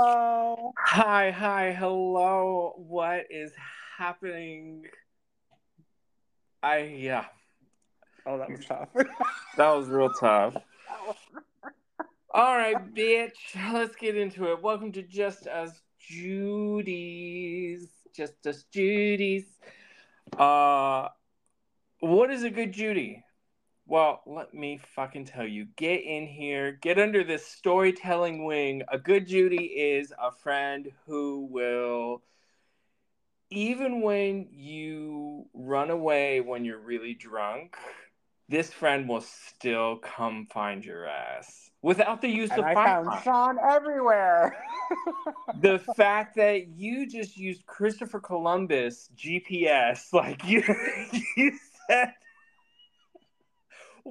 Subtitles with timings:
[0.00, 0.72] Hello.
[0.78, 2.72] Hi, hi, hello.
[2.76, 3.50] What is
[3.98, 4.84] happening?
[6.62, 7.24] I yeah,
[8.24, 8.90] Oh, that was tough.
[9.56, 10.54] that was real tough.
[12.32, 13.32] All right, bitch.
[13.72, 14.62] Let's get into it.
[14.62, 17.88] Welcome to Just Us Judy's.
[18.14, 19.58] Just Us Judy's.
[20.38, 21.08] Uh,
[21.98, 23.24] what is a good Judy?
[23.88, 25.66] Well, let me fucking tell you.
[25.76, 26.72] Get in here.
[26.72, 28.82] Get under this storytelling wing.
[28.92, 32.22] A good Judy is a friend who will,
[33.48, 37.78] even when you run away when you're really drunk,
[38.46, 43.04] this friend will still come find your ass without the use and of I fire.
[43.04, 44.54] found Sean everywhere.
[45.62, 50.62] the fact that you just used Christopher Columbus GPS, like you,
[51.38, 52.12] you said,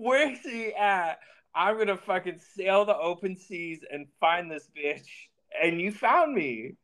[0.01, 1.19] where's he at?
[1.55, 5.07] I'm gonna fucking sail the open seas and find this bitch.
[5.61, 6.75] And you found me.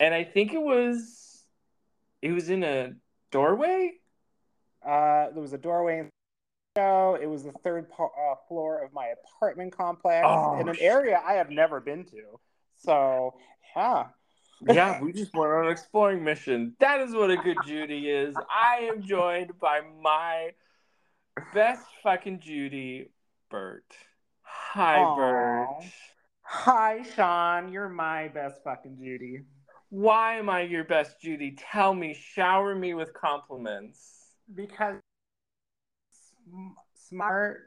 [0.00, 1.44] And I think it was,
[2.22, 2.92] it was in a
[3.30, 3.92] doorway.
[4.84, 6.04] uh, there was a doorway in
[6.74, 7.18] the show.
[7.20, 10.84] It was the third po- uh, floor of my apartment complex Oh, in an shit.
[10.84, 12.22] area I have never been to.
[12.78, 13.34] So,
[13.76, 14.06] yeah.
[14.66, 16.74] Yeah, we just went on an exploring mission.
[16.80, 18.34] That is what a good Judy is.
[18.48, 20.52] I am joined by my
[21.52, 23.10] best fucking Judy,
[23.50, 23.84] Bert.
[24.42, 25.16] Hi, Aw.
[25.16, 25.68] Bert.
[26.42, 27.72] Hi, Sean.
[27.72, 29.40] You're my best fucking Judy.
[29.90, 31.56] Why am I your best Judy?
[31.56, 34.34] Tell me, shower me with compliments.
[34.54, 34.96] Because
[36.12, 37.62] sm- smart,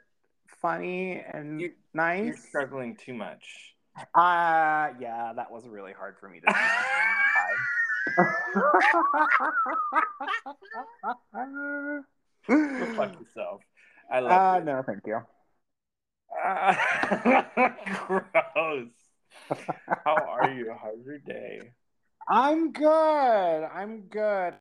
[0.62, 2.26] funny, and You- nice.
[2.26, 3.74] You're struggling too much.
[4.14, 6.48] Uh, yeah, that was really hard for me to
[12.48, 13.62] Go fuck yourself.
[14.12, 14.66] I love uh, you.
[14.66, 15.20] no, thank you.
[18.08, 18.90] Gross.
[20.06, 20.74] How are you?
[20.82, 21.72] How's your day?
[22.28, 23.64] I'm good.
[23.64, 24.54] I'm good.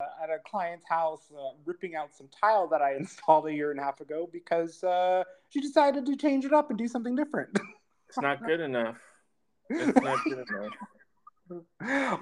[0.00, 3.70] Uh, at a client's house, uh, ripping out some tile that I installed a year
[3.70, 7.14] and a half ago because uh, she decided to change it up and do something
[7.14, 7.58] different.
[8.08, 8.98] It's not good enough.
[9.70, 10.72] It's not good enough.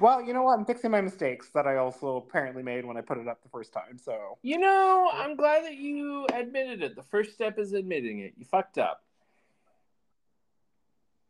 [0.00, 0.58] Well, you know what?
[0.58, 3.48] I'm fixing my mistakes that I also apparently made when I put it up the
[3.48, 3.98] first time.
[3.98, 6.96] So, You know, I'm glad that you admitted it.
[6.96, 8.34] The first step is admitting it.
[8.36, 9.02] You fucked up.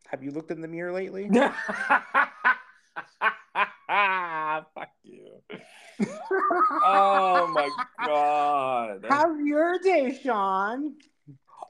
[0.07, 1.29] have you looked in the mirror lately?
[3.87, 5.41] Fuck you.
[6.85, 7.69] Oh my
[8.05, 9.05] god.
[9.09, 10.95] How's your day, Sean?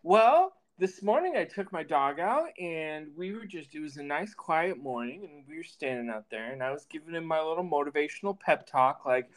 [0.04, 4.04] Well, this morning I took my dog out and we were just, it was a
[4.04, 7.42] nice quiet morning and we were standing out there and I was giving him my
[7.42, 9.30] little motivational pep talk like,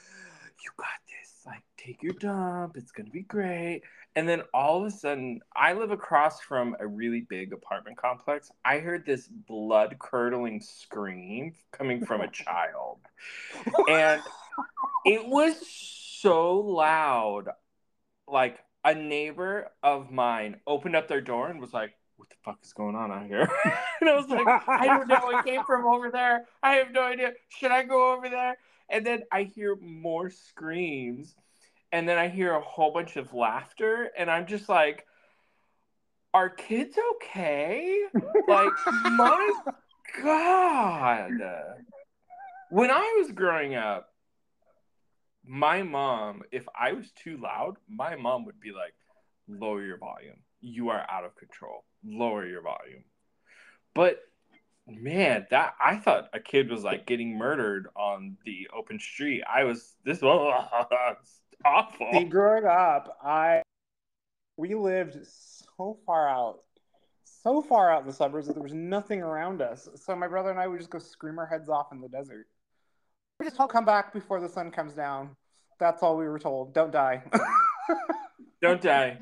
[0.64, 1.44] you got this.
[1.46, 2.76] Like, take your dump.
[2.76, 3.82] It's going to be great.
[4.16, 8.50] And then all of a sudden, I live across from a really big apartment complex.
[8.64, 12.98] I heard this blood curdling scream coming from a child.
[13.88, 14.20] And
[15.04, 17.50] it was so loud.
[18.26, 22.58] Like a neighbor of mine opened up their door and was like, "What the fuck
[22.62, 23.48] is going on out here?"
[24.00, 25.38] and I was like, "I don't know.
[25.38, 26.47] It came from over there.
[26.62, 27.32] I have no idea.
[27.48, 28.56] Should I go over there?"
[28.88, 31.34] And then I hear more screams,
[31.91, 35.04] and then I hear a whole bunch of laughter, and I'm just like,
[36.32, 38.04] "Are kids okay?"
[38.47, 38.72] Like,
[39.03, 39.53] my
[40.22, 41.32] God.
[42.70, 44.12] When I was growing up,
[45.46, 48.94] my mom, if I was too loud, my mom would be like,
[49.48, 50.38] lower your volume.
[50.60, 51.84] You are out of control.
[52.04, 53.04] Lower your volume.
[53.94, 54.18] But
[54.86, 59.42] man, that I thought a kid was like getting murdered on the open street.
[59.48, 60.68] I was this was
[61.64, 62.08] awful.
[62.12, 63.62] See, growing up, I
[64.56, 66.60] we lived so far out,
[67.24, 69.88] so far out in the suburbs that there was nothing around us.
[69.96, 72.46] So my brother and I would just go scream our heads off in the desert.
[73.38, 75.36] We just all come back before the sun comes down.
[75.78, 76.72] That's all we were told.
[76.72, 77.22] Don't die.
[78.62, 79.18] Don't die.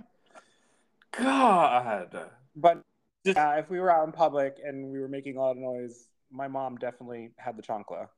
[1.19, 2.31] God.
[2.55, 2.83] but
[3.27, 5.57] Just uh, if we were out in public and we were making a lot of
[5.59, 8.09] noise, my mom definitely had the chancla.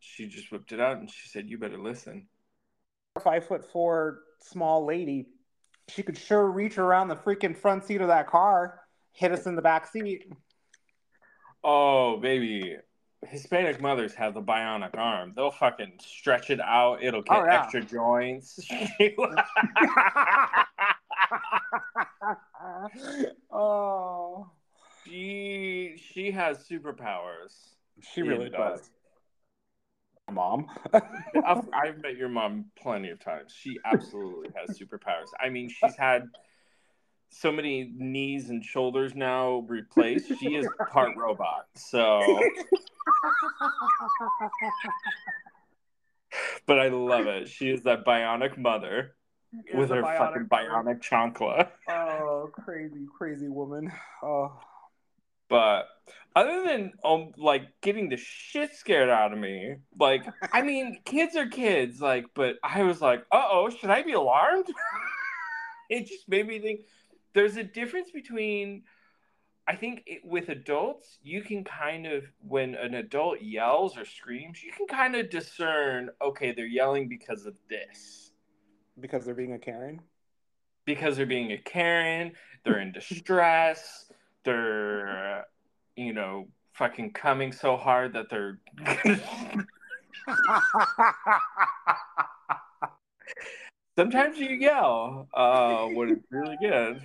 [0.00, 2.28] she just whipped it out and she said, You better listen.
[3.22, 5.26] Five foot four small lady,
[5.88, 8.80] she could sure reach around the freaking front seat of that car,
[9.12, 10.24] hit us in the back seat.
[11.62, 12.76] Oh, baby.
[13.28, 15.32] Hispanic mothers have the bionic arm.
[15.36, 17.02] They'll fucking stretch it out.
[17.02, 17.62] It'll oh, get Oh, yeah.
[17.62, 18.60] extra joints.
[23.50, 24.50] oh,
[25.04, 27.74] she she has superpowers.
[28.00, 28.90] she really does.
[30.30, 30.66] Mom.
[30.92, 33.52] I've, I've met your mom plenty of times.
[33.56, 35.28] She absolutely has superpowers.
[35.38, 36.28] I mean, she's had
[37.32, 40.28] so many knees and shoulders now replaced.
[40.38, 41.66] She is part robot.
[41.74, 42.20] So
[46.66, 47.48] but I love it.
[47.48, 49.16] She is that bionic mother
[49.66, 51.68] Is with her fucking bionic chancla.
[51.88, 53.90] Oh, crazy, crazy woman.
[54.22, 54.52] Oh,
[55.48, 55.88] But
[56.36, 61.34] other than um like getting the shit scared out of me, like I mean, kids
[61.36, 64.66] are kids, like, but I was like, uh oh, should I be alarmed?
[65.90, 66.80] it just made me think
[67.34, 68.84] there's a difference between
[69.66, 74.62] I think it, with adults, you can kind of when an adult yells or screams,
[74.62, 78.32] you can kind of discern, okay, they're yelling because of this.
[79.00, 80.00] because they're being a Karen.
[80.84, 82.32] because they're being a Karen,
[82.64, 84.10] they're in distress,
[84.44, 85.44] they're,
[85.96, 88.58] you know, fucking coming so hard that they're.
[93.96, 97.02] Sometimes you yell uh, when it's really good.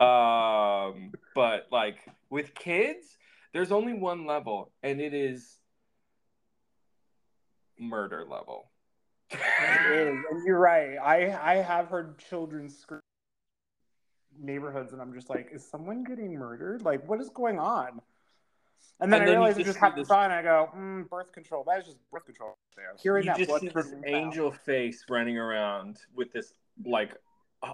[0.00, 1.98] Um, but like
[2.30, 3.16] with kids,
[3.52, 5.58] there's only one level, and it is
[7.78, 8.70] murder level.
[9.30, 9.38] It
[9.90, 10.96] is, and you're right.
[10.98, 13.00] I I have heard children scream
[14.38, 16.82] neighborhoods, and I'm just like, is someone getting murdered?
[16.82, 18.00] Like, what is going on?
[19.00, 20.70] And then And I then you realize it just happens this- on, and I go,
[20.76, 21.64] mm, birth control.
[21.66, 22.56] That is just birth control.
[23.00, 26.52] Hearing you that just blood see this angel face running around with this
[26.84, 27.16] like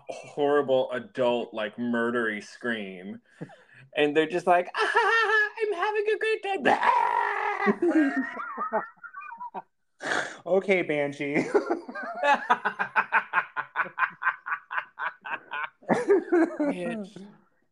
[0.08, 3.20] horrible adult like murdery scream.
[3.96, 6.62] And they're just like ah, i'm having a great time
[10.46, 11.44] okay, Banshee.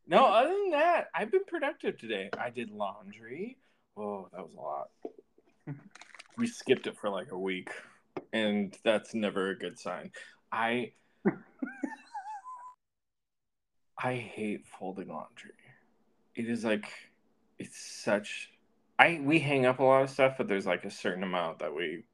[0.09, 2.31] No other than that i've been productive today.
[2.37, 3.59] I did laundry.
[3.97, 4.89] Oh that was a lot.
[6.37, 7.71] We skipped it for like a week
[8.33, 10.11] and that's never a good sign.
[10.51, 10.93] I
[14.03, 15.51] i hate folding laundry
[16.35, 16.89] it is like
[17.59, 18.51] it's such
[18.99, 21.75] i we hang up a lot of stuff but there's like a certain amount that
[21.75, 22.05] we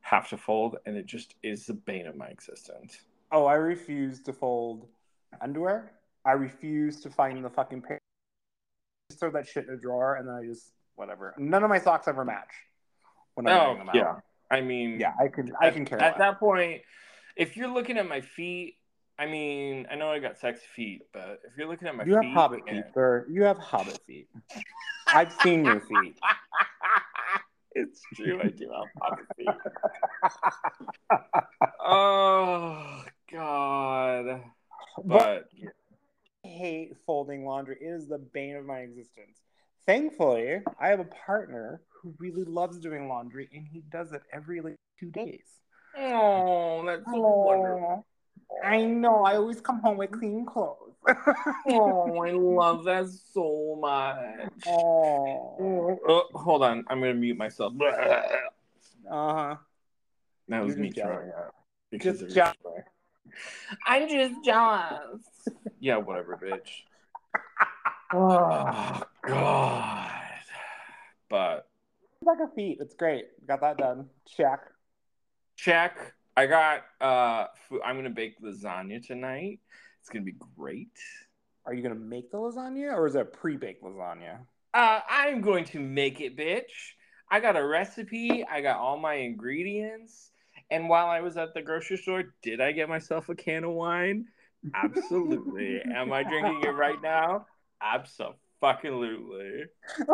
[0.00, 2.98] have to fold and it just is the bane of my existence
[3.32, 4.86] oh, I refuse to fold
[5.42, 5.90] underwear.
[6.24, 7.98] I refuse to find the fucking pair.
[9.10, 11.34] Just throw that shit in a drawer, and then I just whatever.
[11.36, 12.52] None of my socks ever match
[13.34, 13.94] when I'm oh wearing them out.
[13.96, 14.14] yeah
[14.56, 16.18] i mean Yeah, I can I can care at less.
[16.18, 16.82] that point
[17.36, 18.76] if you're looking at my feet
[19.18, 22.14] i mean i know i got sexy feet but if you're looking at my You
[22.14, 22.72] have feet hobbit yeah.
[22.72, 23.26] feet, sir.
[23.30, 24.28] You have hobbit feet.
[25.08, 26.18] I've seen your feet.
[27.76, 29.48] it's true i do have hobbit feet
[31.80, 33.02] oh
[33.32, 34.42] god
[35.04, 35.48] but
[36.44, 37.76] I hate folding laundry.
[37.80, 39.40] It is the bane of my existence.
[39.86, 44.60] Thankfully, I have a partner who really loves doing laundry, and he does it every
[44.60, 45.60] like two days.
[45.98, 48.06] oh that's so wonderful
[48.64, 49.24] I know.
[49.24, 50.78] I always come home with clean clothes.
[51.68, 55.98] oh i love that so much oh.
[56.08, 57.74] Oh, hold on i'm gonna mute myself
[59.10, 59.56] Uh huh.
[60.48, 61.16] That was You're me jealous.
[61.16, 61.54] throwing up.
[61.90, 62.56] Because Just jealous.
[63.86, 65.22] I'm just jealous.
[65.80, 66.70] yeah, whatever, bitch.
[68.14, 70.10] oh God.
[71.28, 71.68] But
[72.20, 72.78] It's Like a feet.
[72.80, 73.26] It's great.
[73.46, 74.08] Got that done.
[74.26, 74.60] Check.
[75.56, 76.13] check.
[76.36, 76.84] I got.
[77.00, 77.80] Uh, food.
[77.84, 79.60] I'm gonna bake lasagna tonight.
[80.00, 80.98] It's gonna be great.
[81.66, 84.40] Are you gonna make the lasagna, or is it a pre-baked lasagna?
[84.74, 86.94] Uh, I'm going to make it, bitch.
[87.30, 88.44] I got a recipe.
[88.44, 90.32] I got all my ingredients.
[90.70, 93.70] And while I was at the grocery store, did I get myself a can of
[93.70, 94.26] wine?
[94.74, 95.80] Absolutely.
[95.94, 97.46] Am I drinking it right now?
[97.82, 99.64] Absolutely.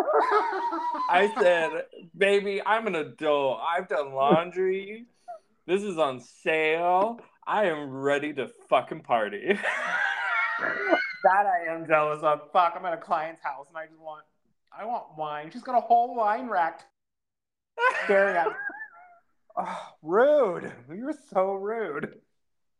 [1.08, 1.84] I said,
[2.16, 3.60] baby, I'm an adult.
[3.60, 5.06] I've done laundry.
[5.70, 7.20] This is on sale.
[7.46, 9.56] I am ready to fucking party.
[11.22, 12.50] That I am jealous of.
[12.50, 14.24] Fuck, I'm at a client's house and I just want,
[14.76, 15.50] I want wine.
[15.52, 16.86] She's got a whole wine rack
[18.04, 18.54] staring at me.
[19.56, 20.72] Oh, rude.
[20.88, 22.14] You're so rude.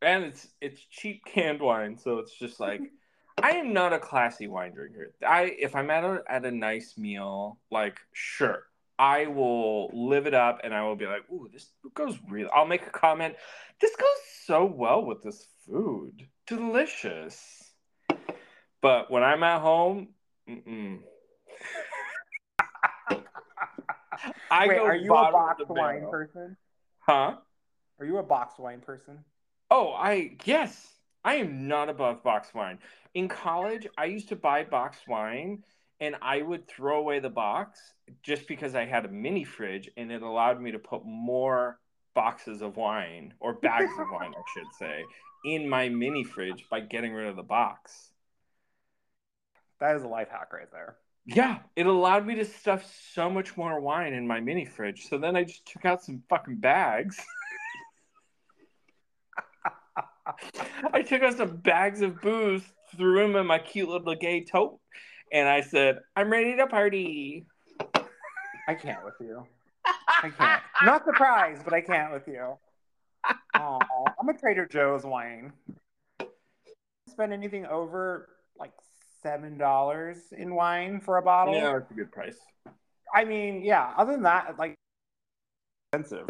[0.01, 2.81] and it's it's cheap canned wine, so it's just like
[3.41, 5.13] I am not a classy wine drinker.
[5.25, 8.63] I if I'm at a at a nice meal, like sure,
[9.01, 12.67] I will live it up and I will be like, "Ooh, this goes real." I'll
[12.67, 13.35] make a comment.
[13.79, 16.27] This goes so well with this food.
[16.45, 17.73] Delicious.
[18.79, 20.09] But when I'm at home,
[20.47, 20.99] mm-mm.
[24.51, 26.55] I Wait, go are you a boxed wine person?
[26.99, 27.37] Huh?
[27.99, 29.25] Are you a boxed wine person?
[29.71, 30.93] Oh, I yes,
[31.23, 32.77] I am not above box wine.
[33.15, 35.63] In college, I used to buy boxed wine
[36.01, 37.79] and I would throw away the box
[38.23, 41.79] just because I had a mini fridge and it allowed me to put more
[42.15, 45.03] boxes of wine or bags of wine, I should say,
[45.45, 48.09] in my mini fridge by getting rid of the box.
[49.79, 50.97] That is a life hack right there.
[51.25, 55.07] Yeah, it allowed me to stuff so much more wine in my mini fridge.
[55.07, 57.19] So then I just took out some fucking bags.
[60.93, 62.63] I took out some bags of booze,
[62.97, 64.79] threw them in my cute little gay tote,
[65.31, 67.45] and I said, I'm ready to party.
[68.67, 69.45] I can't with you.
[69.85, 70.61] I can't.
[70.83, 72.57] Not surprised, but I can't with you.
[73.55, 73.79] Oh,
[74.19, 75.53] I'm a Trader Joe's wine.
[77.09, 78.71] Spend anything over like
[79.21, 81.53] seven dollars in wine for a bottle.
[81.53, 82.37] Yeah, it's a good price.
[83.13, 83.93] I mean, yeah.
[83.97, 84.75] Other than that, like
[85.91, 86.29] expensive.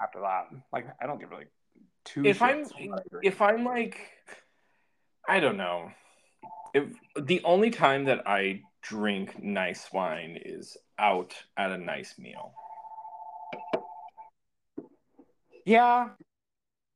[0.00, 1.50] After that, like I don't give like
[2.04, 2.24] two.
[2.24, 3.24] If I'm shits I drink.
[3.24, 3.98] if I'm like
[5.28, 5.90] I don't know.
[6.74, 6.84] If
[7.20, 12.52] the only time that I drink nice wine is out at a nice meal.
[15.64, 16.08] yeah,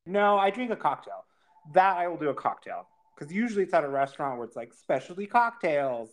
[0.07, 1.25] no, I drink a cocktail.
[1.73, 4.73] That I will do a cocktail because usually it's at a restaurant where it's like
[4.75, 6.11] specialty cocktails.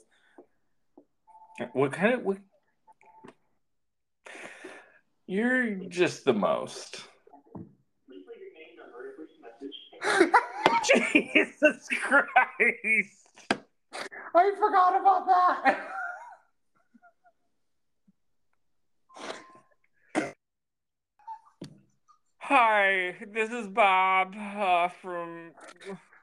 [1.74, 2.38] What kind of what
[5.28, 7.04] You're just the most.
[11.14, 13.22] Jesus Christ.
[14.36, 15.88] I forgot about that.
[22.40, 25.52] Hi, this is Bob uh, from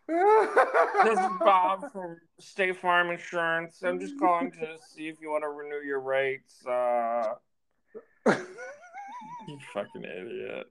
[0.08, 3.82] this is Bob from State Farm Insurance.
[3.82, 6.66] I'm just calling to see if you want to renew your rates.
[6.66, 7.34] Uh,
[8.26, 10.66] you fucking idiot.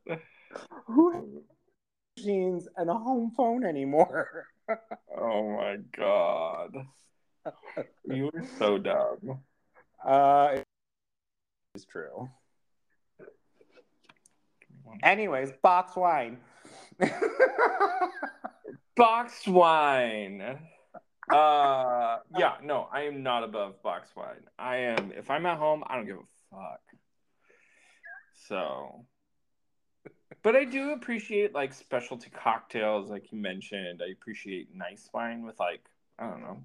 [0.86, 1.24] Who has
[2.18, 4.48] machines and a home phone anymore?
[5.20, 6.76] Oh my god.
[8.06, 9.40] You are so dumb.
[10.06, 10.58] Uh,
[11.76, 12.30] it's true.
[15.04, 16.38] Anyways, box wine.
[18.96, 20.60] box wine.
[21.32, 24.48] Uh, yeah, no, I am not above box wine.
[24.58, 25.12] I am.
[25.16, 26.82] If I'm at home, I don't give a fuck.
[28.48, 29.06] So,
[30.44, 34.02] but I do appreciate like specialty cocktails, like you mentioned.
[34.04, 35.82] I appreciate nice wine with like
[36.20, 36.58] I don't know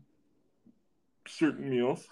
[1.26, 2.07] certain meals.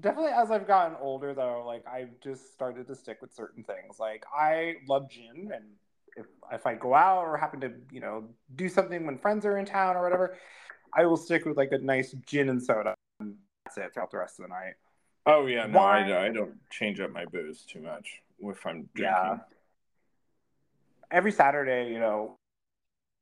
[0.00, 3.98] Definitely, as I've gotten older, though, like I've just started to stick with certain things.
[3.98, 5.64] Like I love gin, and
[6.16, 9.58] if if I go out or happen to, you know, do something when friends are
[9.58, 10.36] in town or whatever,
[10.94, 12.94] I will stick with like a nice gin and soda.
[13.18, 14.74] And that's it throughout the rest of the night.
[15.26, 16.26] Oh yeah, no, I.
[16.26, 19.14] I don't change up my booze too much if I'm drinking.
[19.14, 19.38] Yeah.
[21.10, 22.36] Every Saturday, you know,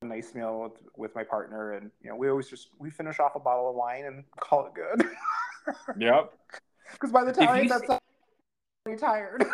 [0.02, 3.18] a nice meal with, with my partner, and you know, we always just we finish
[3.18, 5.08] off a bottle of wine and call it good.
[5.98, 6.32] Yep.
[6.92, 7.98] Because by the time that's see-
[8.86, 9.44] I'm tired.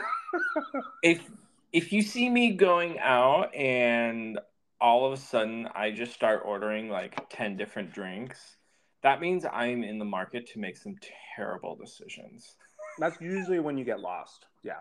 [1.03, 1.29] if
[1.73, 4.39] if you see me going out and
[4.81, 8.59] all of a sudden I just start ordering like 10 different drinks,
[9.03, 10.95] that means I'm in the market to make some
[11.35, 12.55] terrible decisions.
[12.99, 14.47] That's usually when you get lost.
[14.63, 14.75] Yeah.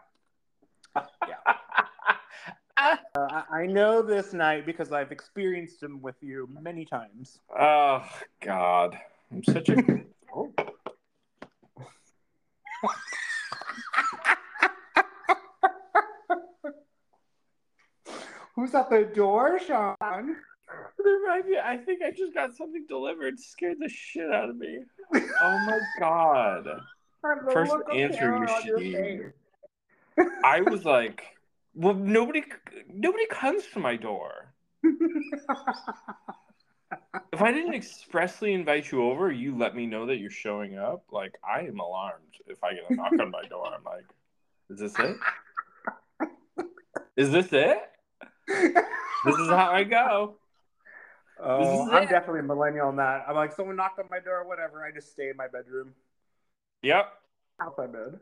[1.28, 1.54] Yeah.
[2.78, 2.98] Uh,
[3.52, 7.40] I- know this night because I've experienced them with you many times.
[7.58, 8.04] oh
[8.42, 8.98] god.
[9.32, 9.76] I'm such a
[10.36, 10.52] Oh.
[18.56, 19.96] Who's at the door, Sean?
[20.02, 23.40] There might be- I think I just got something delivered.
[23.40, 24.80] Scared the shit out of me.
[25.42, 26.68] Oh my god.
[27.52, 28.94] First answer you on your see.
[28.94, 29.22] face.
[30.44, 31.24] I was like,
[31.76, 32.44] well, nobody
[32.88, 34.54] nobody comes to my door.
[37.32, 41.04] If I didn't expressly invite you over, you let me know that you're showing up.
[41.12, 43.66] Like I am alarmed if I get a knock on my door.
[43.76, 44.06] I'm like,
[44.70, 45.18] is this it?
[47.18, 47.78] Is this it?
[48.48, 50.36] This is how I go.
[51.40, 52.10] Oh, I'm it.
[52.10, 53.26] definitely a millennial on that.
[53.28, 54.84] I'm like, someone knocked on my door, whatever.
[54.84, 55.94] I just stay in my bedroom,
[56.84, 57.12] Yep.
[57.62, 58.20] outside bed.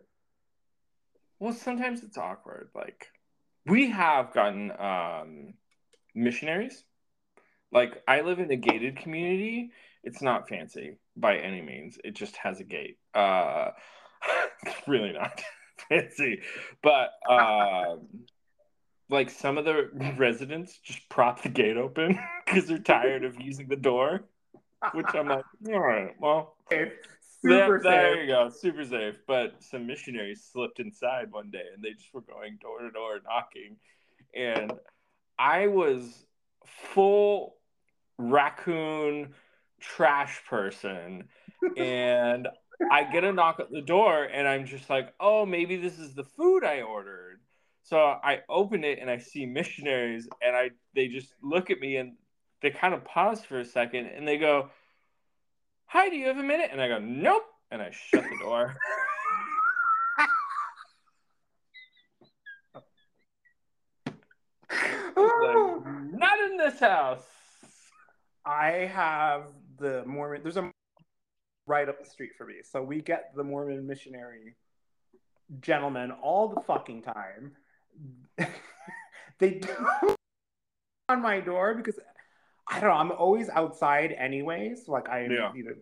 [1.39, 2.69] Well, sometimes it's awkward.
[2.73, 3.07] Like
[3.65, 5.53] we have gotten um,
[6.15, 6.83] missionaries.
[7.71, 9.71] Like I live in a gated community.
[10.03, 11.97] It's not fancy by any means.
[12.03, 12.97] It just has a gate.
[13.13, 13.69] Uh,
[14.87, 15.41] really not
[15.89, 16.41] fancy,
[16.81, 18.07] but um,
[19.09, 23.67] like some of the residents just prop the gate open because they're tired of using
[23.67, 24.25] the door.
[24.93, 26.55] Which I'm like, all right, well.
[27.43, 28.21] There, Super there safe.
[28.21, 29.15] you go, super safe.
[29.27, 33.19] But some missionaries slipped inside one day, and they just were going door to door
[33.27, 33.77] knocking,
[34.35, 34.73] and
[35.37, 36.25] I was
[36.65, 37.55] full
[38.17, 39.33] raccoon
[39.79, 41.27] trash person,
[41.77, 42.47] and
[42.89, 46.13] I get a knock at the door, and I'm just like, oh, maybe this is
[46.13, 47.39] the food I ordered.
[47.83, 51.97] So I open it and I see missionaries, and I they just look at me
[51.97, 52.13] and
[52.61, 54.69] they kind of pause for a second and they go,
[55.91, 58.77] "Hi, do you have a minute?" And I go, "Nope," and I shut the door.
[64.71, 64.77] like,
[66.13, 67.27] not in this house.
[68.45, 69.47] I have
[69.79, 70.43] the Mormon.
[70.43, 70.71] There's a
[71.67, 74.55] right up the street for me, so we get the Mormon missionary
[75.59, 77.51] gentlemen all the fucking time.
[79.39, 79.75] they do
[81.09, 81.99] on my door because
[82.71, 82.95] I don't know.
[82.95, 84.87] I'm always outside anyways.
[84.87, 85.51] Like I, Yeah.
[85.53, 85.73] know,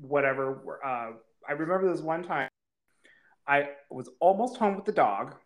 [0.00, 0.80] whatever.
[0.84, 1.12] Uh,
[1.48, 2.48] I remember this one time.
[3.46, 5.36] I was almost home with the dog.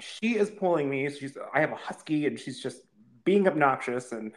[0.00, 1.08] She is pulling me.
[1.10, 1.36] She's.
[1.54, 2.82] I have a husky, and she's just
[3.24, 4.32] being obnoxious, and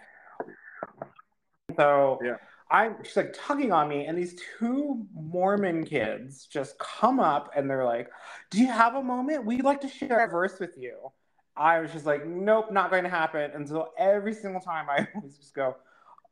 [1.77, 2.35] so Yeah.
[2.69, 2.91] I.
[3.03, 7.85] She's like tugging on me, and these two Mormon kids just come up, and they're
[7.85, 8.09] like,
[8.49, 9.45] "Do you have a moment?
[9.45, 11.11] We'd like to share a verse with you."
[11.55, 15.07] I was just like, "Nope, not going to happen." And so every single time, I
[15.15, 15.75] always just go,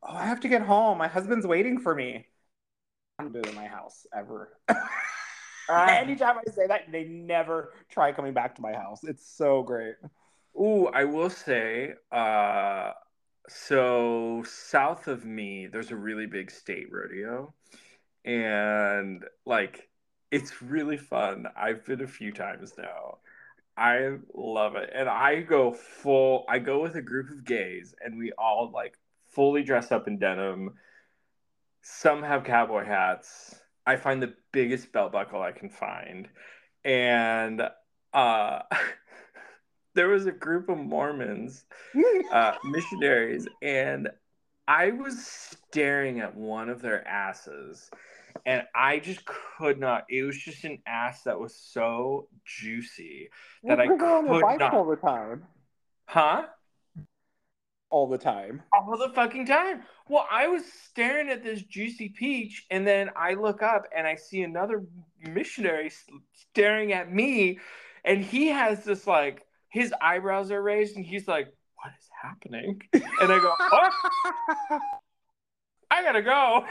[0.04, 0.98] "Oh, I have to get home.
[0.98, 2.26] My husband's waiting for me."
[3.18, 4.58] I haven't been in my house ever.
[5.70, 9.04] Anytime I say that, they never try coming back to my house.
[9.04, 9.96] It's so great.
[10.60, 12.92] Ooh, I will say, uh,
[13.48, 17.54] so south of me, there's a really big state rodeo,
[18.26, 19.90] and like
[20.32, 21.48] it's really fun.
[21.56, 23.18] I've been a few times now.
[23.80, 26.46] I love it, and I go full.
[26.50, 28.98] I go with a group of gays, and we all like
[29.30, 30.74] fully dress up in denim.
[31.82, 33.56] Some have cowboy hats.
[33.86, 36.28] I find the biggest belt buckle I can find,
[36.84, 37.62] and
[38.14, 38.60] uh.
[39.96, 41.66] there was a group of Mormons,
[42.32, 44.10] uh, missionaries, and
[44.68, 47.90] I was staring at one of their asses,
[48.46, 50.06] and I just could not.
[50.10, 53.30] It was just an ass that was so juicy
[53.64, 54.74] that I We're on their could not.
[54.74, 55.46] all the time.
[56.06, 56.46] Huh?
[57.90, 58.64] All the time.
[58.74, 59.84] All the fucking time.
[60.08, 64.16] Well, I was staring at this juicy peach, and then I look up and I
[64.16, 64.84] see another
[65.22, 65.92] missionary
[66.34, 67.60] staring at me,
[68.06, 72.82] and he has this like his eyebrows are raised, and he's like, "What is happening?"
[72.94, 73.90] And I go, "Oh,
[75.92, 76.66] I gotta go."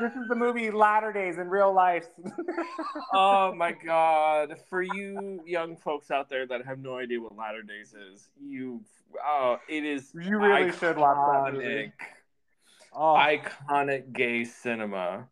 [0.00, 2.06] This is the movie Latter Days in real life.
[3.12, 4.56] oh my god!
[4.68, 8.82] For you young folks out there that have no idea what Latter Days is, you,
[9.24, 11.64] oh, it is You really should watch that movie.
[11.64, 11.92] iconic.
[12.92, 15.28] oh, iconic gay cinema.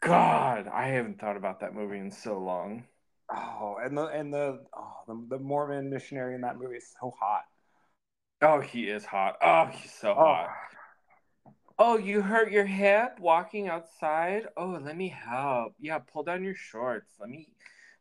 [0.00, 2.84] God, I haven't thought about that movie in so long.
[3.34, 7.12] oh, and the and the oh, the, the Mormon missionary in that movie is so
[7.20, 7.42] hot.
[8.42, 9.36] Oh, he is hot.
[9.40, 10.48] Oh, he's so Oh, hot.
[11.78, 14.46] Oh, you hurt your hip walking outside?
[14.56, 15.74] Oh, let me help.
[15.80, 17.12] Yeah, pull down your shorts.
[17.18, 17.48] Let me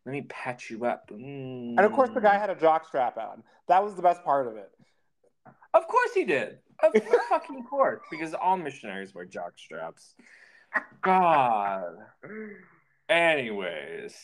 [0.06, 1.10] let me patch you up.
[1.10, 1.78] Mm.
[1.78, 3.44] and of course the guy had a jock strap on.
[3.68, 4.72] That was the best part of it.
[5.74, 6.60] Of course he did.
[6.84, 6.94] Of
[7.30, 10.16] fucking course, because all missionaries wear jock straps.
[11.02, 11.96] God.
[13.10, 14.16] Anyways,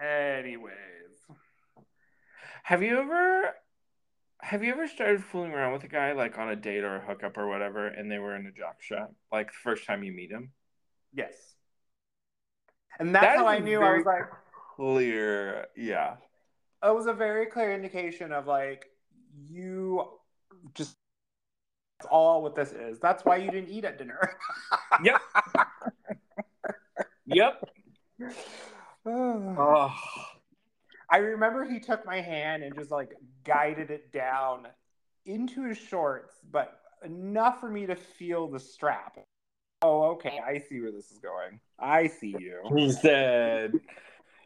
[0.00, 0.72] Anyways,
[2.62, 3.54] have you ever
[4.42, 7.00] have you ever started fooling around with a guy like on a date or a
[7.00, 9.12] hookup or whatever, and they were in a jock strap?
[9.32, 10.52] Like the first time you meet him?
[11.12, 11.34] yes.
[12.98, 14.24] And that's That how I knew I was like,
[14.76, 16.16] Clear, yeah.
[16.84, 18.86] it was a very clear indication of like
[19.48, 20.04] you
[20.74, 20.96] just
[21.98, 22.98] that's all what this is.
[22.98, 24.36] That's why you didn't eat at dinner.
[24.98, 25.20] Yep.
[27.26, 27.62] Yep.
[29.06, 30.29] oh.
[31.10, 33.12] I remember he took my hand and just like
[33.44, 34.66] guided it down
[35.26, 39.18] into his shorts, but enough for me to feel the strap.
[39.82, 40.38] Oh, okay.
[40.46, 41.60] I see where this is going.
[41.78, 42.60] I see you.
[42.76, 43.72] he said,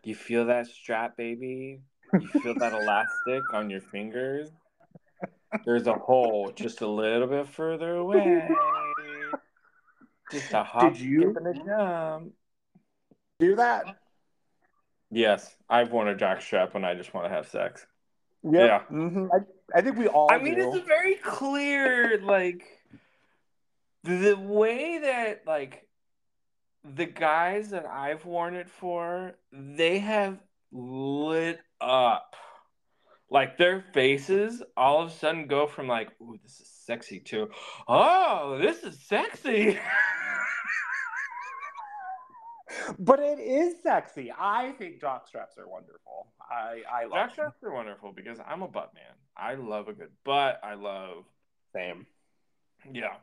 [0.05, 1.81] "You feel that strap, baby?
[2.13, 4.51] You feel that elastic on your fingers?
[5.65, 8.49] There's a hole just a little bit further away.
[10.31, 12.33] Just a hop, Did you- skip, and a jump."
[13.41, 13.97] Do that?
[15.15, 17.87] Yes, I've worn a jock strap when I just want to have sex.
[18.43, 18.53] Yep.
[18.55, 18.79] Yeah.
[18.81, 22.65] hmm I, I think we all I mean, it's a very clear, like,
[24.03, 25.87] the way that, like,
[26.85, 30.39] the guys that I've worn it for, they have
[30.73, 32.35] lit up.
[33.31, 37.51] Like, their faces all of a sudden go from, like, ooh, this is sexy to,
[37.87, 39.79] oh, this is sexy.
[42.99, 44.33] But it is sexy.
[44.37, 46.33] I think jock straps are wonderful.
[46.41, 49.15] I I love Jock straps are wonderful because I'm a butt man.
[49.37, 50.61] I love a good butt.
[50.63, 51.25] I love
[51.75, 52.07] Same.
[52.93, 53.15] Yeah.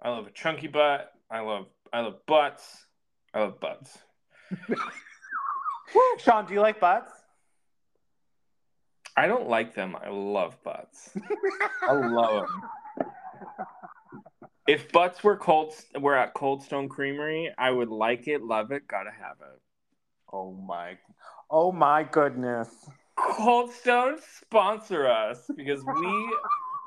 [0.00, 1.12] I love a chunky butt.
[1.30, 2.86] I love I love butts.
[3.34, 3.98] I love butts.
[6.18, 7.10] Sean, do you like butts?
[9.16, 9.94] I don't like them.
[9.94, 11.10] I love butts.
[11.82, 12.62] I love them.
[14.68, 18.86] If butts were cold, were at Cold Stone Creamery, I would like it, love it,
[18.86, 19.60] gotta have it.
[20.32, 20.98] Oh my,
[21.50, 22.68] oh my goodness.
[23.16, 26.36] Cold Stone sponsor us because we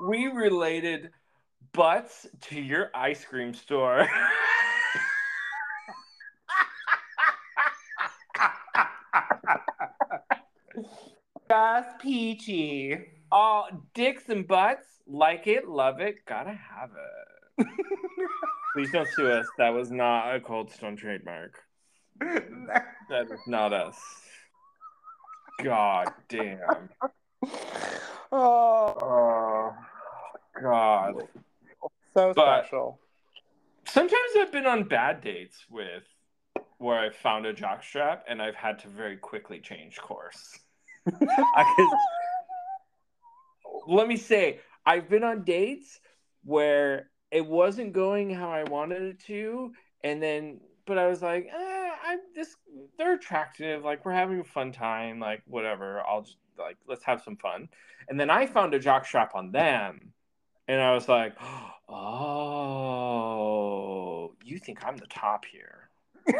[0.08, 1.10] we related
[1.72, 4.08] butts to your ice cream store.
[11.48, 12.98] Just peachy.
[13.30, 17.25] Oh, dicks and butts, like it, love it, gotta have it.
[18.74, 19.46] Please don't sue us.
[19.58, 21.58] That was not a Cold Stone trademark.
[22.20, 23.96] That is not us.
[25.62, 26.88] God damn.
[28.32, 29.74] Oh, Oh,
[30.62, 31.14] God.
[32.14, 33.00] so But- special.
[33.88, 36.02] Sometimes I've been on bad dates with
[36.78, 40.58] where I found a jockstrap and I've had to very quickly change course.
[41.06, 41.88] I could,
[43.86, 46.00] let me say, I've been on dates
[46.44, 49.72] where it wasn't going how I wanted it to,
[50.04, 52.56] and then, but I was like, eh, I this
[52.98, 56.02] they're attractive, like we're having a fun time, like whatever.
[56.06, 57.68] I'll just like let's have some fun,
[58.08, 60.12] and then I found a jockstrap on them,
[60.68, 61.34] and I was like,
[61.88, 63.14] oh,
[64.44, 65.90] you think I'm the top here?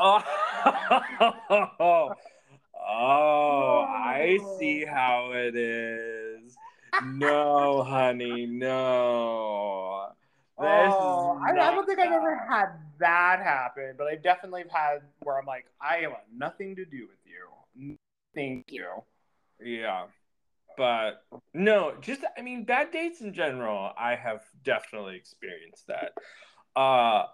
[0.00, 0.22] Oh,
[2.88, 6.56] oh, I see how it is.
[7.04, 10.08] No, honey, no.
[10.58, 14.62] This oh, is I, I don't think I've ever had that happen, but I definitely
[14.62, 17.96] have had where I'm like, I want nothing to do with you.
[18.34, 18.88] Thank you.
[19.62, 20.06] Yeah.
[20.76, 21.22] But
[21.54, 26.12] no, just I mean bad dates in general, I have definitely experienced that.
[26.74, 27.26] Uh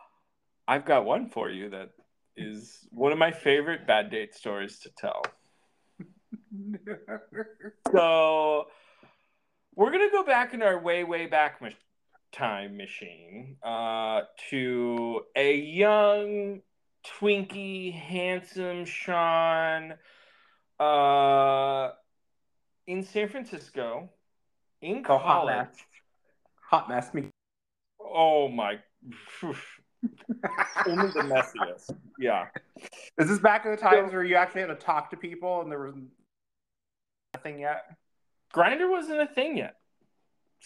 [0.66, 1.90] I've got one for you that
[2.36, 5.22] is one of my favorite bad date stories to tell.
[7.92, 8.66] So
[9.76, 11.72] we're gonna go back in our way, way back mach-
[12.32, 16.60] time machine uh, to a young,
[17.06, 19.94] twinky, handsome Sean
[20.80, 21.90] uh,
[22.86, 24.08] in San Francisco
[24.82, 25.56] in Oh, hot college.
[25.56, 25.76] mess.
[26.70, 27.14] Hot mess.
[27.14, 27.28] Me.
[28.00, 28.78] Oh my!
[30.86, 31.94] Only the messiest.
[32.18, 32.46] Yeah.
[33.18, 35.70] Is this back in the times where you actually had to talk to people and
[35.70, 35.94] there was
[37.34, 37.84] nothing yet?
[38.54, 39.76] Grindr wasn't a thing yet.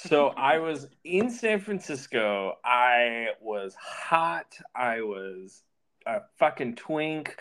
[0.00, 2.52] So I was in San Francisco.
[2.64, 4.56] I was hot.
[4.72, 5.64] I was
[6.06, 7.36] a fucking twink.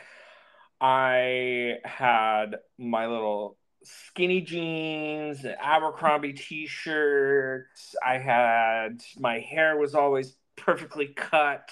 [0.82, 7.96] I had my little skinny jeans, Abercrombie t-shirts.
[8.04, 11.70] I had my hair was always perfectly cut.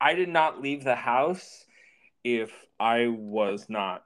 [0.00, 1.66] I did not leave the house
[2.24, 4.02] if I was not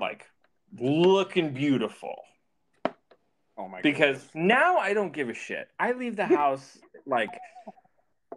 [0.00, 0.24] like
[0.78, 2.16] looking beautiful
[3.58, 5.68] Oh my because now I don't give a shit.
[5.78, 7.28] I leave the house like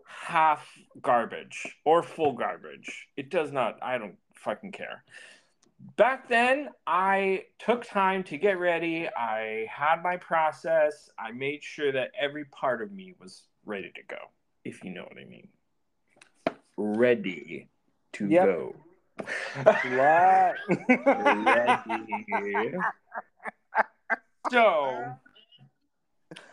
[0.06, 0.68] half
[1.02, 3.08] garbage or full garbage.
[3.16, 5.04] It does not, I don't fucking care.
[5.98, 9.08] Back then, I took time to get ready.
[9.08, 11.10] I had my process.
[11.20, 14.18] I made sure that every part of me was ready to go,
[14.64, 15.48] if you know what I mean.
[16.78, 17.68] Ready
[18.14, 18.46] to Yep.
[18.46, 18.76] go.
[24.52, 25.16] So,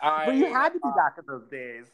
[0.01, 1.87] I, but you had to be back in those days.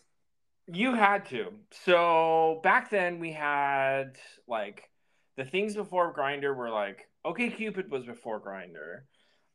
[0.67, 1.53] You had to.
[1.85, 4.91] So back then we had like
[5.37, 9.03] the things before Grindr were like OK Cupid was before Grindr.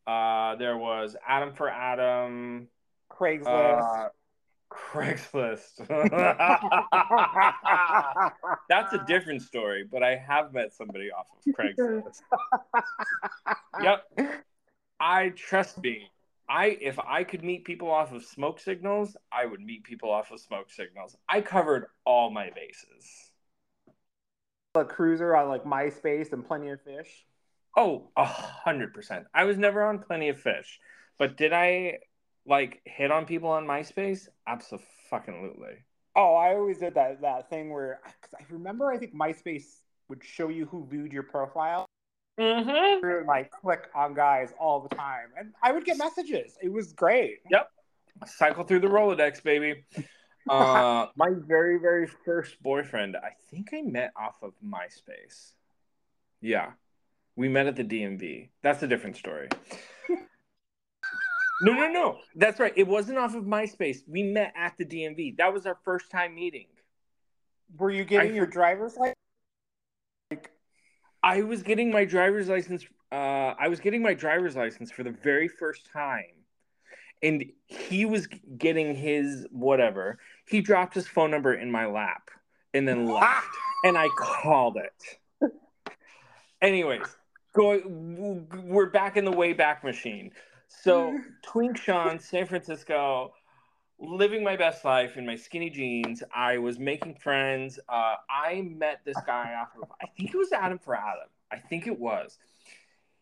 [0.06, 2.68] Uh, there was Adam for Adam.
[3.12, 4.06] Craigslist.
[4.06, 4.10] Uh,
[4.74, 5.88] Craigslist.
[8.70, 12.22] That's a different story, but I have met somebody off of Craigslist.
[13.82, 14.04] yep.
[15.00, 16.10] I trust me.
[16.50, 20.32] I if I could meet people off of smoke signals, I would meet people off
[20.32, 21.16] of smoke signals.
[21.30, 23.32] I covered all my bases.
[24.76, 27.26] a cruiser on like MySpace and Plenty of Fish.
[27.76, 29.26] Oh, a hundred percent.
[29.34, 30.80] I was never on Plenty of Fish,
[31.18, 32.00] but did I
[32.46, 34.28] like hit on people on MySpace?
[34.48, 35.84] Absolutely.
[36.16, 40.24] Oh, I always did that that thing where cause I remember I think MySpace would
[40.24, 41.86] show you who viewed your profile
[42.40, 43.06] Mm-hmm.
[43.06, 46.58] and like click on guys all the time, and I would get messages.
[46.64, 47.38] It was great.
[47.52, 47.70] Yep.
[48.26, 49.86] Cycle through the Rolodex, baby.
[50.50, 55.54] Uh, my very, very first boyfriend, I think I met off of MySpace.
[56.42, 56.72] Yeah.
[57.38, 58.50] We met at the DMV.
[58.62, 59.48] That's a different story.
[61.64, 62.18] No, no, no.
[62.36, 62.74] That's right.
[62.76, 64.00] It wasn't off of MySpace.
[64.08, 65.38] We met at the DMV.
[65.38, 66.68] That was our first time meeting.
[67.78, 69.16] Were you getting I- your driver's license?
[70.32, 70.52] Like,
[71.22, 72.86] I was getting my driver's license.
[73.12, 76.26] Uh, I was getting my driver's license for the very first time,
[77.22, 80.20] and he was getting his whatever.
[80.48, 82.30] He dropped his phone number in my lap
[82.74, 83.48] and then left,
[83.86, 85.52] and I called it.
[86.62, 87.06] Anyways,
[87.54, 87.82] go.
[87.86, 90.32] We're back in the way back machine.
[90.82, 93.34] So Twink Sean, San Francisco,
[94.00, 96.24] living my best life in my skinny jeans.
[96.34, 97.80] I was making friends.
[97.88, 101.30] Uh, I met this guy off of, I think it was Adam for Adam.
[101.52, 102.38] I think it was.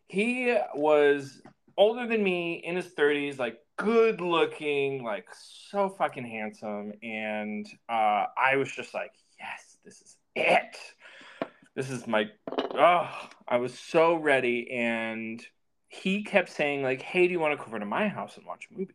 [0.08, 1.42] He was
[1.76, 6.92] older than me in his 30s, like good looking, like so fucking handsome.
[7.02, 10.76] And uh, I was just like, yes, this is it.
[11.74, 14.70] This is my, oh, I was so ready.
[14.70, 15.42] And
[15.92, 18.46] he kept saying, like, hey, do you want to come over to my house and
[18.46, 18.94] watch a movie?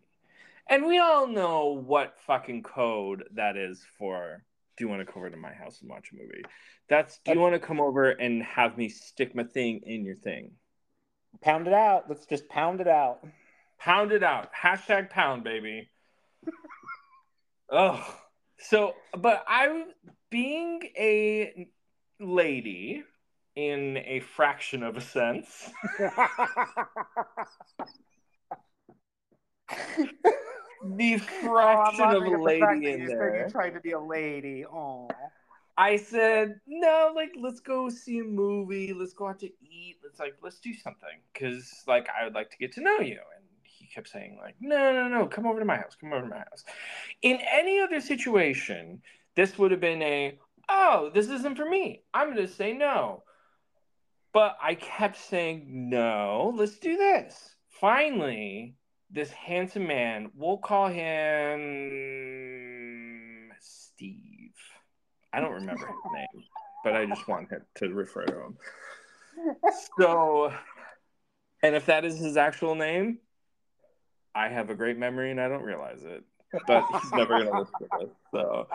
[0.67, 4.43] And we all know what fucking code that is for.
[4.75, 6.43] Do you want to come over to my house and watch a movie?
[6.89, 7.19] That's.
[7.23, 10.51] Do you want to come over and have me stick my thing in your thing?
[11.39, 12.05] pound it out.
[12.09, 13.19] Let's just pound it out.
[13.79, 14.49] Pound it out.
[14.59, 15.89] Hashtag pound, baby.
[17.69, 18.03] oh,
[18.57, 19.85] so but I,
[20.31, 21.67] being a
[22.19, 23.03] lady
[23.57, 25.71] in a fraction of a sense,
[30.85, 33.43] the Oh, fraction I'm of a at the fact lady in you said there.
[33.45, 34.63] You tried to be a lady.
[34.63, 35.09] Oh.
[35.75, 38.93] I said, no, like, let's go see a movie.
[38.93, 39.95] Let's go out to eat.
[40.03, 41.09] Let's, like, let's do something.
[41.33, 43.17] Because, like, I would like to get to know you.
[43.35, 45.95] And he kept saying, like, no, no, no, come over to my house.
[45.99, 46.63] Come over to my house.
[47.23, 49.01] In any other situation,
[49.35, 50.37] this would have been a,
[50.69, 52.03] oh, this isn't for me.
[52.13, 53.23] I'm going to say no.
[54.37, 57.55] But I kept saying, no, let's do this.
[57.81, 58.75] Finally,
[59.09, 61.81] this handsome man, we'll call him
[63.59, 64.53] Steve.
[65.33, 66.43] I don't remember his name,
[66.83, 68.57] but I just want him to refer to him.
[69.99, 70.53] So,
[71.63, 73.17] and if that is his actual name,
[74.35, 76.23] I have a great memory and I don't realize it.
[76.67, 78.11] But he's never going to listen to this.
[78.29, 78.67] So,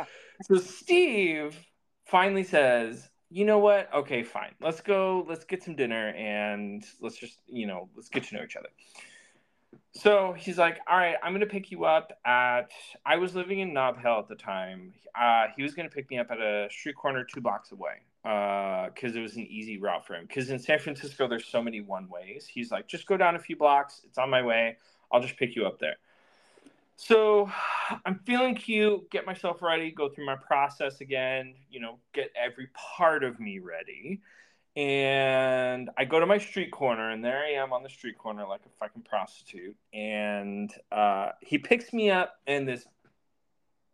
[0.42, 1.56] so Steve
[2.04, 3.92] finally says, "You know what?
[3.94, 4.54] Okay, fine.
[4.60, 5.24] Let's go.
[5.26, 8.68] Let's get some dinner and let's just, you know, let's get to know each other."
[9.92, 12.70] So he's like, "All right, I'm gonna pick you up at."
[13.06, 14.92] I was living in Nob Hill at the time.
[15.14, 19.16] Uh, he was gonna pick me up at a street corner two blocks away, because
[19.16, 20.26] it was an easy route for him.
[20.26, 22.46] Because in San Francisco, there's so many one ways.
[22.46, 24.02] He's like, "Just go down a few blocks.
[24.04, 24.76] It's on my way.
[25.10, 25.96] I'll just pick you up there."
[26.96, 27.50] So
[28.04, 29.10] I'm feeling cute.
[29.10, 29.90] Get myself ready.
[29.90, 31.54] Go through my process again.
[31.70, 34.20] You know, get every part of me ready
[34.74, 38.46] and I go to my street corner, and there I am on the street corner
[38.46, 39.76] like a fucking prostitute.
[39.92, 42.86] And uh, he picks me up, and this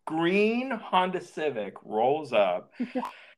[0.05, 2.73] green Honda Civic rolls up,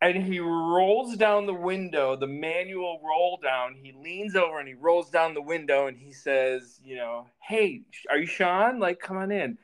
[0.00, 3.74] and he rolls down the window, the manual roll down.
[3.74, 7.82] He leans over and he rolls down the window, and he says, "You know, hey,
[8.10, 8.78] are you Sean?
[8.78, 9.58] Like, come on in."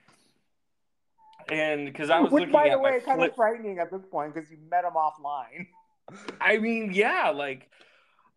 [1.49, 3.91] And because I was Which, looking by at the way, kind flip of frightening at
[3.91, 5.69] this point because you met him offline.
[6.41, 7.71] I mean, yeah, like,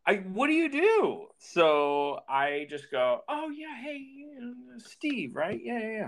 [0.05, 1.27] I what do you do?
[1.37, 4.05] So I just go, oh yeah, hey,
[4.77, 5.59] Steve, right?
[5.63, 6.07] Yeah, yeah, yeah.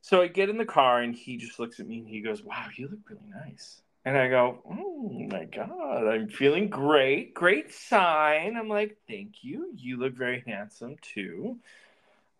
[0.00, 2.42] So I get in the car and he just looks at me and he goes,
[2.42, 3.80] wow, you look really nice.
[4.04, 8.56] And I go, oh my god, I'm feeling great, great sign.
[8.56, 9.72] I'm like, thank you.
[9.76, 11.58] You look very handsome too.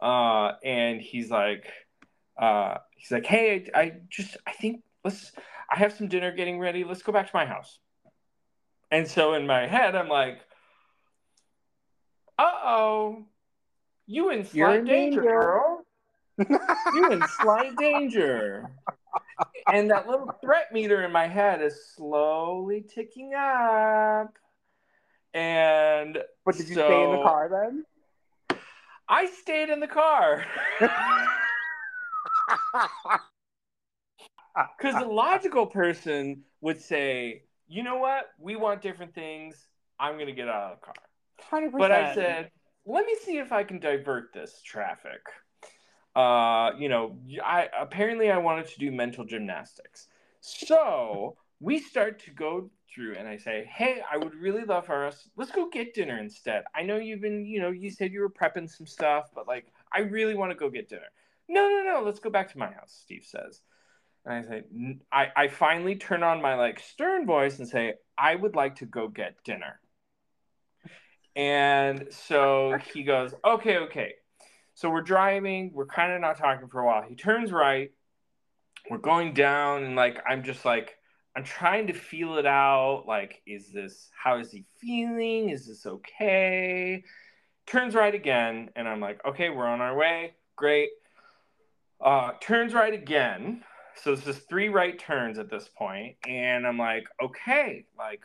[0.01, 1.73] Uh, and he's like,
[2.37, 5.33] uh, he's like, hey, I, I just, I think let's.
[5.71, 6.85] I have some dinner getting ready.
[6.85, 7.79] Let's go back to my house.
[8.91, 10.41] And so in my head, I'm like,
[12.39, 13.25] uh oh,
[14.07, 15.31] you in slight in danger, danger.
[15.31, 15.87] girl.
[16.95, 18.71] You in slight danger.
[19.71, 24.35] And that little threat meter in my head is slowly ticking up.
[25.35, 27.85] And But did you stay in the car then?
[29.09, 30.45] I stayed in the car.
[34.79, 38.27] Because a logical person would say, you know what?
[38.39, 39.67] We want different things.
[39.99, 40.95] I'm going to get out of the car.
[41.41, 42.51] Hundred But I said,
[42.85, 45.21] let me see if I can divert this traffic.
[46.15, 50.09] Uh, you know, I apparently I wanted to do mental gymnastics.
[50.41, 55.07] So we start to go through and I say, Hey, I would really love for
[55.07, 56.65] us, let's go get dinner instead.
[56.75, 59.67] I know you've been, you know, you said you were prepping some stuff, but like
[59.93, 61.11] I really want to go get dinner.
[61.49, 63.61] No, no, no, let's go back to my house, Steve says.
[64.25, 64.63] And I say,
[65.11, 68.87] I, I finally turn on my like stern voice and say, I would like to
[68.87, 69.81] go get dinner.
[71.35, 74.15] And so he goes, okay, okay.
[74.75, 77.03] So we're driving, we're kind of not talking for a while.
[77.07, 77.91] He turns right,
[78.91, 80.97] we're going down, and like I'm just like
[81.37, 83.05] I'm trying to feel it out.
[83.07, 85.51] Like, is this how is he feeling?
[85.51, 87.05] Is this okay?
[87.67, 90.35] Turns right again, and I'm like, okay, we're on our way.
[90.57, 90.91] Great.
[92.01, 93.63] Uh, turns right again.
[94.03, 98.23] So this is three right turns at this point, and I'm like, okay, like,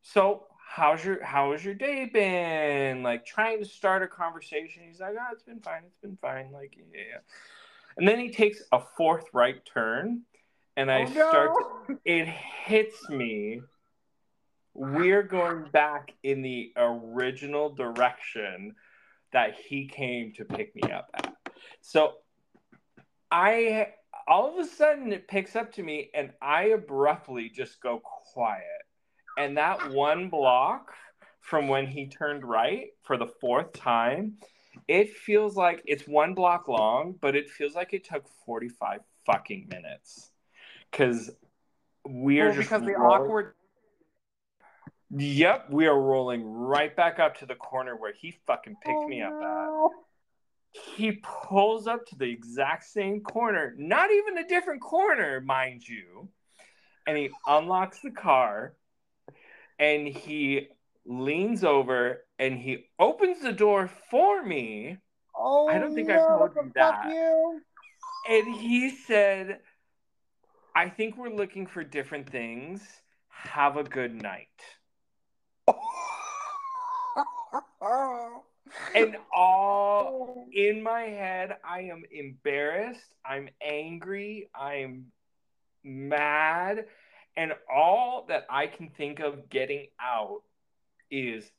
[0.00, 3.02] so how's your how has your day been?
[3.02, 4.82] Like trying to start a conversation.
[4.88, 5.82] He's like, oh, it's been fine.
[5.86, 6.50] It's been fine.
[6.50, 7.18] Like, yeah.
[7.98, 10.22] And then he takes a fourth right turn,
[10.78, 11.50] and I Oh, start.
[11.88, 11.96] no.
[12.06, 13.60] It hits me.
[14.72, 18.74] We're going back in the original direction
[19.34, 21.34] that he came to pick me up at.
[21.82, 22.14] So
[23.30, 23.88] I
[24.26, 28.00] all of a sudden it picks up to me and I abruptly just go
[28.32, 28.81] quiet.
[29.38, 30.92] And that one block
[31.40, 34.34] from when he turned right for the fourth time,
[34.88, 39.68] it feels like it's one block long, but it feels like it took 45 fucking
[39.70, 40.30] minutes.
[40.92, 41.30] Cause
[42.06, 43.54] we're Well, just because the rolling- awkward.
[45.14, 49.08] Yep, we are rolling right back up to the corner where he fucking picked Oh,
[49.08, 49.40] me up at.
[49.40, 49.90] no.
[50.72, 56.30] He pulls up to the exact same corner, not even a different corner, mind you.
[57.06, 58.74] And he unlocks the car
[59.82, 60.68] and he
[61.04, 64.96] leans over and he opens the door for me.
[65.36, 67.08] Oh, I don't think I no, told you that.
[67.08, 67.60] you.
[68.30, 69.58] And he said,
[70.76, 72.80] I think we're looking for different things.
[73.28, 74.46] Have a good night.
[78.94, 83.14] And all in my head, I am embarrassed.
[83.24, 84.48] I'm angry.
[84.54, 85.06] I'm
[85.82, 86.84] mad.
[87.36, 90.42] And all that I can think of getting out
[91.10, 91.50] is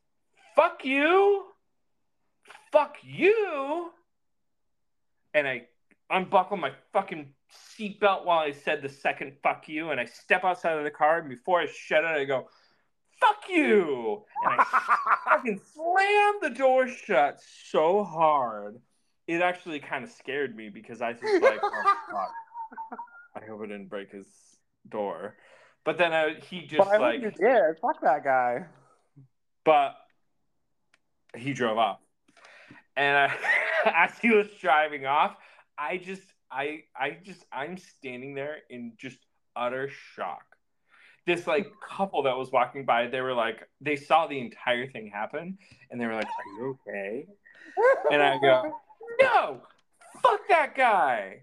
[0.56, 1.46] fuck you.
[2.72, 3.92] Fuck you.
[5.34, 5.64] And I
[6.10, 7.30] unbuckle my fucking
[7.78, 9.90] seatbelt while I said the second fuck you.
[9.90, 11.20] And I step outside of the car.
[11.20, 12.48] And before I shut it, I go,
[13.20, 14.24] fuck you.
[14.44, 18.80] And I fucking slammed the door shut so hard.
[19.28, 22.32] It actually kind of scared me because I was like, oh fuck.
[23.36, 24.28] I hope I didn't break his
[24.90, 25.36] door.
[25.86, 27.78] But then I, he just I like, you did.
[27.82, 28.66] Fuck that guy.
[29.66, 29.96] but
[31.36, 32.00] he drove off.
[32.96, 33.36] And I,
[33.86, 35.36] as he was driving off,
[35.78, 39.18] I just, I, I just, I'm standing there in just
[39.56, 40.44] utter shock.
[41.26, 45.10] This like couple that was walking by, they were like, they saw the entire thing
[45.14, 45.58] happen,
[45.90, 47.26] and they were like, "Are you okay?"
[48.12, 48.74] And I go,
[49.22, 49.62] "No,
[50.22, 51.40] fuck that guy."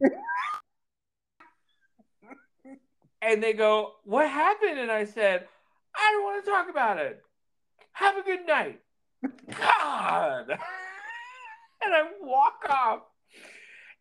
[3.23, 5.47] And they go, "What happened?" And I said,
[5.95, 7.23] "I don't want to talk about it.
[7.93, 8.81] Have a good night."
[9.23, 10.51] God.
[11.85, 13.01] and I walk off.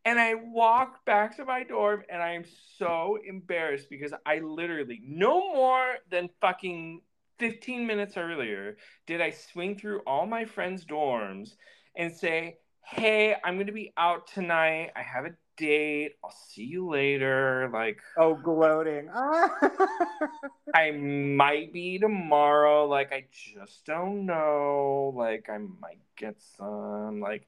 [0.05, 2.45] And I walk back to my dorm and I am
[2.77, 7.01] so embarrassed because I literally, no more than fucking
[7.37, 8.77] 15 minutes earlier,
[9.07, 11.55] did I swing through all my friends' dorms
[11.95, 14.91] and say, Hey, I'm going to be out tonight.
[14.95, 16.13] I have a date.
[16.23, 17.69] I'll see you later.
[17.71, 19.09] Like, Oh, gloating.
[20.73, 22.85] I might be tomorrow.
[22.87, 25.13] Like, I just don't know.
[25.15, 27.19] Like, I might get some.
[27.19, 27.47] Like,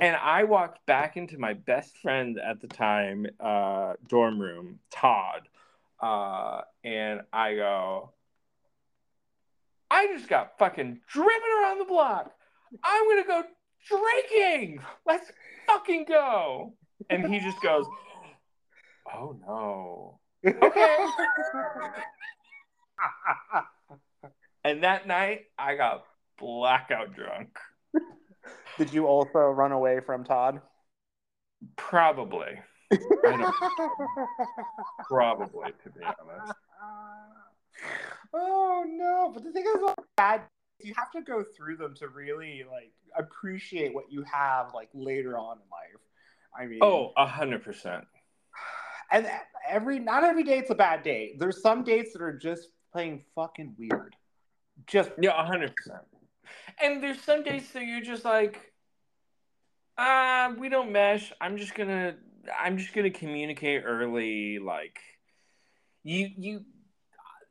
[0.00, 5.48] and I walked back into my best friend at the time, uh, dorm room, Todd.
[6.00, 8.12] Uh, and I go,
[9.90, 12.32] I just got fucking driven around the block.
[12.82, 13.42] I'm gonna go
[13.86, 14.80] drinking.
[15.04, 15.30] Let's
[15.66, 16.74] fucking go.
[17.08, 17.86] And he just goes,
[19.12, 20.20] Oh no.
[20.46, 20.96] Okay.
[24.62, 26.04] And that night, I got
[26.38, 27.58] blackout drunk.
[28.76, 30.60] Did you also run away from Todd?
[31.76, 32.60] Probably.
[32.92, 32.98] I
[33.36, 33.54] don't,
[35.08, 36.52] probably, to be honest.
[38.34, 39.30] oh no!
[39.32, 40.42] But the thing is, like, bad.
[40.80, 45.38] You have to go through them to really like appreciate what you have like later
[45.38, 46.00] on in life.
[46.58, 48.04] I mean, Oh, a hundred percent.
[49.10, 49.26] and
[49.68, 51.38] every not every date's a bad date.
[51.38, 54.16] There's some dates that are just playing fucking weird.
[54.86, 56.02] Just Yeah, a hundred percent.
[56.82, 58.72] And there's some days that you're just like,
[59.96, 61.32] uh, we don't mesh.
[61.40, 62.16] I'm just gonna,
[62.58, 64.58] I'm just gonna communicate early.
[64.58, 64.98] Like,
[66.02, 66.64] you, you.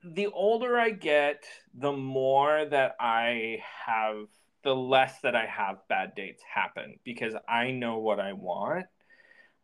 [0.03, 1.43] The older I get,
[1.73, 4.27] the more that I have,
[4.63, 8.85] the less that I have bad dates happen because I know what I want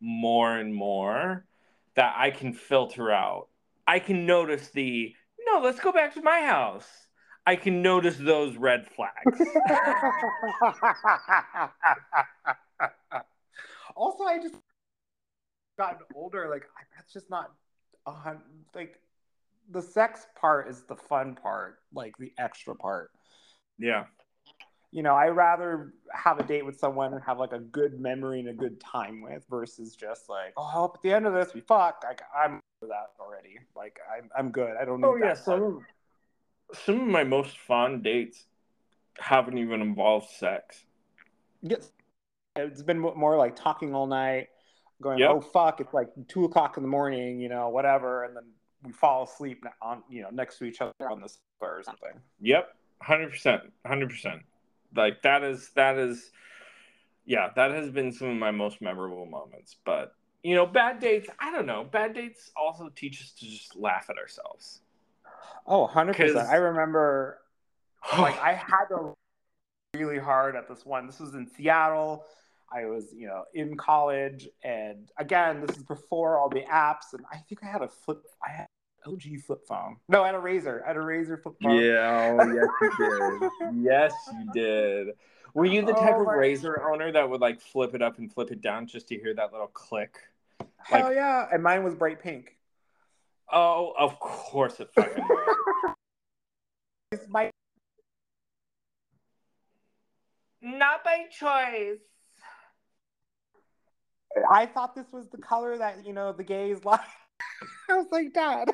[0.00, 1.44] more and more
[1.94, 3.48] that I can filter out.
[3.86, 5.14] I can notice the
[5.46, 6.88] no, let's go back to my house.
[7.46, 9.30] I can notice those red flags.
[13.94, 14.56] also, I just
[15.78, 16.48] gotten older.
[16.50, 16.64] Like
[16.96, 17.52] that's just not
[18.06, 18.42] a hun-
[18.74, 18.98] like
[19.70, 23.10] the sex part is the fun part, like the extra part.
[23.78, 24.06] Yeah.
[24.96, 28.40] You know, I rather have a date with someone and have like a good memory
[28.40, 31.34] and a good time with versus just like, oh, I hope at the end of
[31.34, 32.02] this we fuck.
[32.02, 33.58] Like I'm that already.
[33.76, 34.74] Like I'm I'm good.
[34.80, 35.82] I don't need Oh yeah, some of,
[36.72, 38.46] some of my most fun dates
[39.18, 40.86] haven't even involved sex.
[41.60, 41.90] Yes.
[42.56, 44.48] It's been more like talking all night,
[45.02, 45.30] going, Yep.
[45.30, 48.44] oh fuck, it's like two o'clock in the morning, you know, whatever, and then
[48.82, 52.18] we fall asleep on, you know, next to each other on the sofa or something.
[52.40, 54.40] Yep, hundred percent, hundred percent.
[54.96, 56.30] Like that is that is,
[57.24, 59.76] yeah, that has been some of my most memorable moments.
[59.84, 61.28] But you know, bad dates.
[61.40, 61.84] I don't know.
[61.84, 64.80] Bad dates also teach us to just laugh at ourselves.
[65.66, 66.16] Oh, 100%.
[66.16, 67.40] 'Cause- I remember
[68.18, 69.14] like I had to
[69.94, 71.06] really hard at this one.
[71.06, 72.24] This was in Seattle.
[72.72, 77.12] I was, you know, in college, and again, this is before all the apps.
[77.12, 78.22] And I think I had a flip.
[78.44, 78.65] I
[79.06, 79.96] LG flip phone.
[80.08, 80.82] No, I had a Razr.
[80.84, 81.76] I had a Razr flip phone.
[81.76, 83.50] Yeah, oh, yes you did.
[83.84, 85.08] yes, you did.
[85.54, 88.02] Were you the oh type Oh of my- razor owner that would like flip it
[88.02, 90.18] up and flip it down just to hear that little click?
[90.78, 91.46] Hell Like- yeah!
[91.52, 92.56] And mine was bright pink.
[93.50, 95.94] Oh, of course it fucking was.
[97.12, 97.50] It's my
[100.60, 102.00] Not by choice.
[104.50, 107.00] I thought this was the color that you know the gays like.
[107.88, 108.70] I was like, Dad.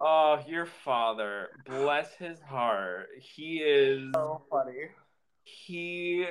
[0.00, 3.08] Oh, your father, bless his heart.
[3.20, 4.88] He is So funny.
[5.44, 6.26] he.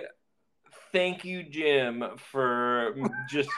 [0.93, 2.95] Thank you, Jim, for
[3.29, 3.49] just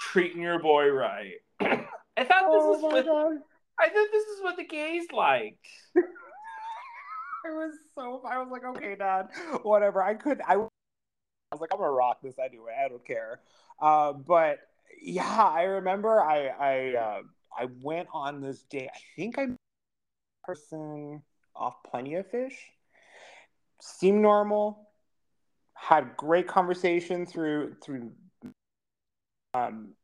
[0.00, 1.34] treating your boy right.
[1.60, 3.32] I thought this Oh is my what god.
[3.78, 5.66] I thought this is what the gays liked.
[7.42, 8.22] It was so.
[8.30, 9.28] I was like, okay, Dad,
[9.62, 10.02] whatever.
[10.02, 10.42] I could.
[10.46, 12.76] I, I was like, I'm gonna rock this anyway.
[12.84, 13.40] I don't care.
[13.80, 14.58] Uh, but
[15.00, 16.20] yeah, I remember.
[16.22, 17.22] I I uh,
[17.58, 18.88] I went on this day.
[18.92, 19.48] I think I
[20.44, 21.22] person
[21.54, 22.56] off Plenty of Fish.
[23.80, 24.88] Seemed normal.
[25.74, 28.12] Had great conversation through through
[29.54, 29.94] um,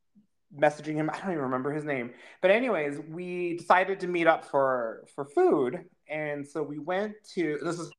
[0.58, 1.10] messaging him.
[1.10, 2.12] I don't even remember his name.
[2.40, 7.58] But anyways, we decided to meet up for for food, and so we went to.
[7.62, 7.92] This is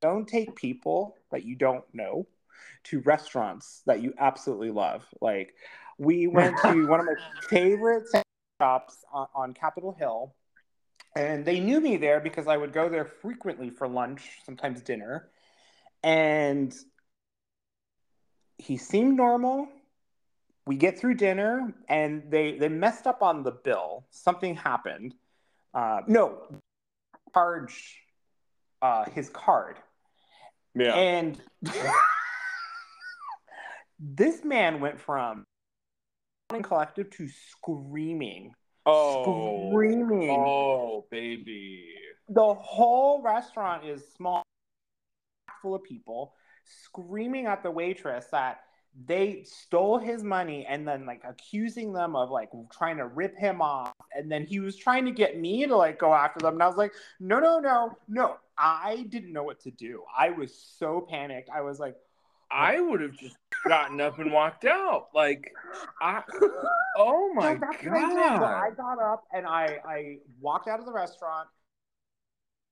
[0.00, 2.26] don't take people that you don't know
[2.84, 5.04] to restaurants that you absolutely love.
[5.20, 5.54] Like
[5.98, 7.16] we went to one of my
[7.48, 8.04] favorite
[8.58, 10.34] shops on, on Capitol Hill,
[11.16, 15.28] and they knew me there because I would go there frequently for lunch, sometimes dinner,
[16.02, 16.74] and
[18.58, 19.68] he seemed normal.
[20.66, 24.04] We get through dinner and they they messed up on the bill.
[24.10, 25.14] Something happened.
[25.72, 26.42] Uh, no
[27.32, 27.98] charge
[28.82, 29.76] uh, his card.
[30.74, 30.94] Yeah.
[30.94, 31.40] and
[33.98, 35.46] this man went from
[36.48, 38.54] collective to screaming.
[38.86, 39.70] Oh.
[39.70, 40.30] screaming.
[40.30, 41.84] Oh, baby.
[42.28, 44.42] the whole restaurant is small
[45.60, 46.34] full of people
[46.64, 48.60] screaming at the waitress that
[49.06, 53.60] they stole his money and then like accusing them of like trying to rip him
[53.60, 53.92] off.
[54.14, 56.54] And then he was trying to get me to like go after them.
[56.54, 58.36] And i was like no no no no.
[58.56, 60.02] I didn't know what to do.
[60.16, 61.50] I was so panicked.
[61.50, 61.94] I was like
[62.50, 63.36] I would have just
[63.66, 65.08] gotten up and walked out.
[65.14, 65.52] Like,
[66.00, 66.22] I.
[67.00, 68.16] Oh my No, what I did.
[68.16, 71.46] So I got up and I I walked out of the restaurant,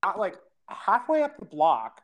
[0.03, 0.35] got like
[0.67, 2.01] halfway up the block,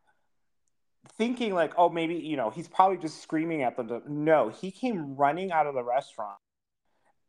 [1.17, 3.89] thinking like, oh, maybe you know he's probably just screaming at them.
[3.89, 4.01] To...
[4.07, 6.37] No, he came running out of the restaurant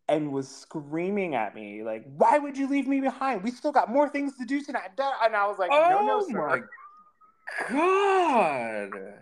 [0.09, 3.43] and was screaming at me like, "Why would you leave me behind?
[3.43, 6.29] We still got more things to do tonight." And I was like, "No, no, Oh
[6.31, 6.69] sir."
[7.71, 7.81] my
[8.91, 9.19] god.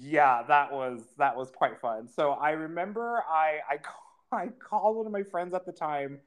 [0.00, 2.08] Yeah that was that was quite fun.
[2.08, 3.78] So i remember i i,
[4.36, 6.20] I called one of my friends at the time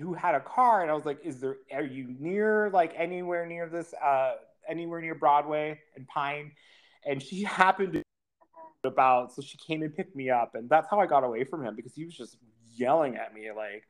[0.00, 3.46] who had a car and i was like is there are you near like anywhere
[3.46, 4.34] near this uh
[4.68, 6.52] anywhere near broadway and pine?
[7.04, 8.02] And she happened to
[8.84, 11.64] about so she came and picked me up and that's how i got away from
[11.64, 12.36] him because he was just
[12.74, 13.84] yelling at me like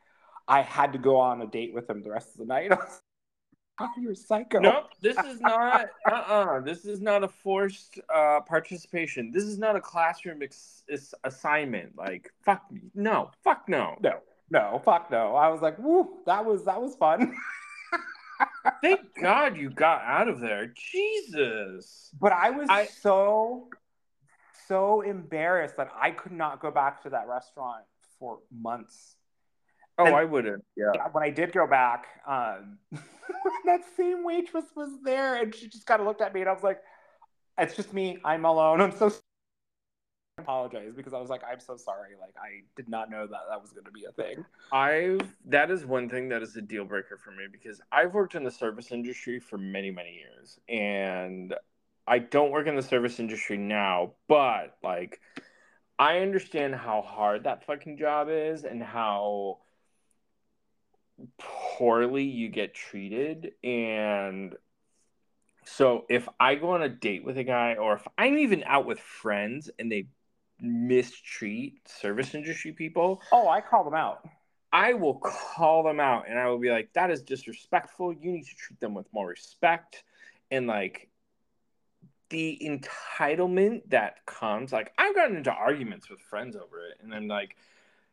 [0.48, 2.70] i had to go on a date with him the rest of the night
[3.80, 5.86] oh, you're a psycho Nope, this is not.
[6.10, 9.30] Uh uh This is not a forced uh, participation.
[9.32, 10.84] This is not a classroom ex-
[11.24, 11.96] assignment.
[11.96, 12.80] Like, fuck me.
[12.94, 13.96] No, fuck no.
[14.00, 14.20] no
[14.50, 17.34] no fuck no i was like woo that was that was fun
[18.82, 20.66] Thank God you got out of there.
[20.76, 22.10] Jesus.
[22.20, 23.68] But I was I- so
[24.68, 27.84] so embarrassed that I could not go back to that restaurant
[28.18, 29.16] for months.
[29.98, 30.64] Oh, And- I wouldn't.
[30.76, 30.90] Yeah.
[31.12, 32.78] When I did go back, um,
[33.64, 36.52] that same waitress was there, and she just kind of looked at me, and I
[36.52, 36.80] was like,
[37.58, 38.18] "It's just me.
[38.24, 38.80] I'm alone.
[38.80, 39.22] I'm so." sorry."
[40.38, 42.10] apologize because I was like, I'm so sorry.
[42.20, 44.44] Like, I did not know that that was going to be a thing.
[44.72, 48.34] I've that is one thing that is a deal breaker for me because I've worked
[48.34, 51.54] in the service industry for many many years and
[52.06, 55.20] I don't work in the service industry now, but like
[55.98, 59.58] I understand how hard that fucking job is and how
[61.38, 64.54] poorly you get treated and
[65.64, 68.86] so if I go on a date with a guy or if I'm even out
[68.86, 70.08] with friends and they
[70.60, 74.28] mistreat service industry people, Oh, I call them out.
[74.72, 78.12] I will call them out and I will be like, that is disrespectful.
[78.12, 80.04] You need to treat them with more respect.
[80.50, 81.08] And like
[82.30, 86.98] the entitlement that comes, like, I've gotten into arguments with friends over it.
[87.02, 87.56] And I'm like,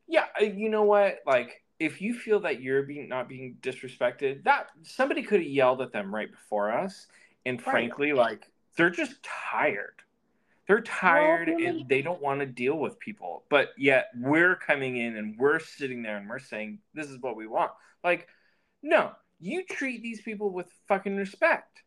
[0.07, 1.19] yeah, uh, you know what?
[1.25, 5.81] Like, if you feel that you're being not being disrespected, that somebody could have yelled
[5.81, 7.07] at them right before us.
[7.45, 7.71] And Right.
[7.71, 9.95] frankly, like, they're just tired.
[10.67, 13.45] They're tired really- and they don't want to deal with people.
[13.49, 17.35] But yet we're coming in and we're sitting there and we're saying, this is what
[17.35, 17.71] we want.
[18.03, 18.27] Like,
[18.81, 21.83] no, you treat these people with fucking respect.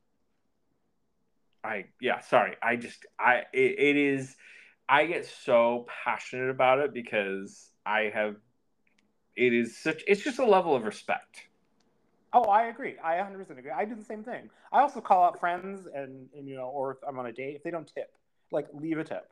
[1.62, 2.57] I, yeah, sorry.
[2.61, 4.36] I just, I, it, it is,
[4.88, 8.36] I get so passionate about it because I have,
[9.37, 11.43] it is such, it's just a level of respect.
[12.33, 12.97] Oh, I agree.
[13.03, 13.70] I 100% agree.
[13.70, 14.49] I do the same thing.
[14.72, 17.57] I also call out friends and, and you know, or if I'm on a date,
[17.57, 18.11] if they don't tip,
[18.51, 19.28] like leave a tip.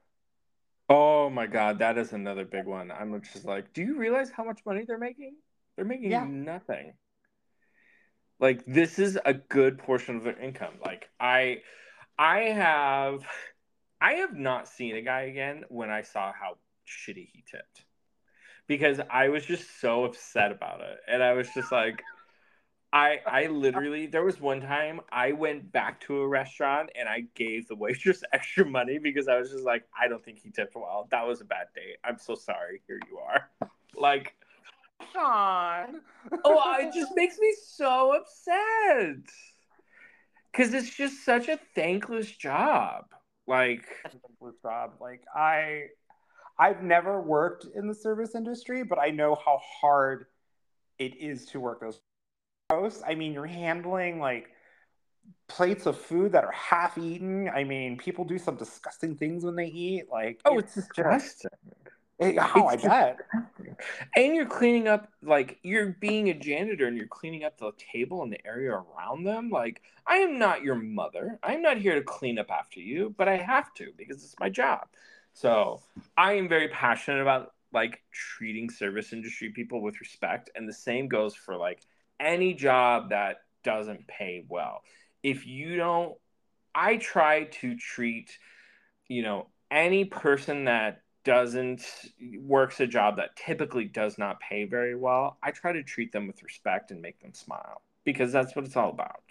[0.88, 2.90] Oh my God, that is another big one.
[2.90, 5.36] I'm just like, do you realize how much money they're making?
[5.76, 6.24] They're making Yeah.
[6.24, 6.94] nothing.
[8.38, 10.74] Like this is a good portion of their income.
[10.84, 11.58] Like I
[12.18, 13.24] I have
[14.00, 17.84] I have not seen a guy again when I saw how shitty he tipped.
[18.70, 20.98] Because I was just so upset about it.
[21.08, 22.04] And I was just like
[22.92, 27.24] I I literally there was one time I went back to a restaurant and I
[27.34, 30.76] gave the waitress extra money because I was just like I don't think he tipped
[30.76, 31.08] well.
[31.10, 31.96] That was a bad date.
[32.04, 32.80] I'm so sorry.
[32.86, 33.50] Here you are.
[33.96, 34.36] Like
[35.12, 36.02] Sean.
[36.44, 39.16] oh, it just makes me so upset.
[40.52, 43.06] Cuz it's just such a thankless job.
[43.48, 44.92] Like thankless job.
[45.00, 45.86] Like I,
[46.60, 50.26] I've never worked in the service industry, but I know how hard
[50.98, 52.00] it is to work those.
[52.68, 53.02] Gross.
[53.04, 54.50] I mean, you're handling like
[55.48, 57.48] plates of food that are half eaten.
[57.48, 60.04] I mean, people do some disgusting things when they eat.
[60.12, 61.50] Like, oh, it's disgusting.
[62.20, 63.16] Eh, it, oh, I It's bet.
[64.14, 68.22] And you're cleaning up, like, you're being a janitor and you're cleaning up the table
[68.22, 69.48] and the area around them.
[69.48, 71.38] Like, I am not your mother.
[71.42, 74.50] I'm not here to clean up after you, but I have to because it's my
[74.50, 74.88] job.
[75.32, 75.80] So
[76.16, 80.50] I am very passionate about, like, treating service industry people with respect.
[80.54, 81.80] And the same goes for, like,
[82.18, 84.82] any job that doesn't pay well.
[85.22, 86.14] If you don't,
[86.74, 88.38] I try to treat,
[89.08, 91.84] you know, any person that doesn't
[92.38, 96.26] works a job that typically does not pay very well, I try to treat them
[96.26, 99.22] with respect and make them smile because that's what it's all about.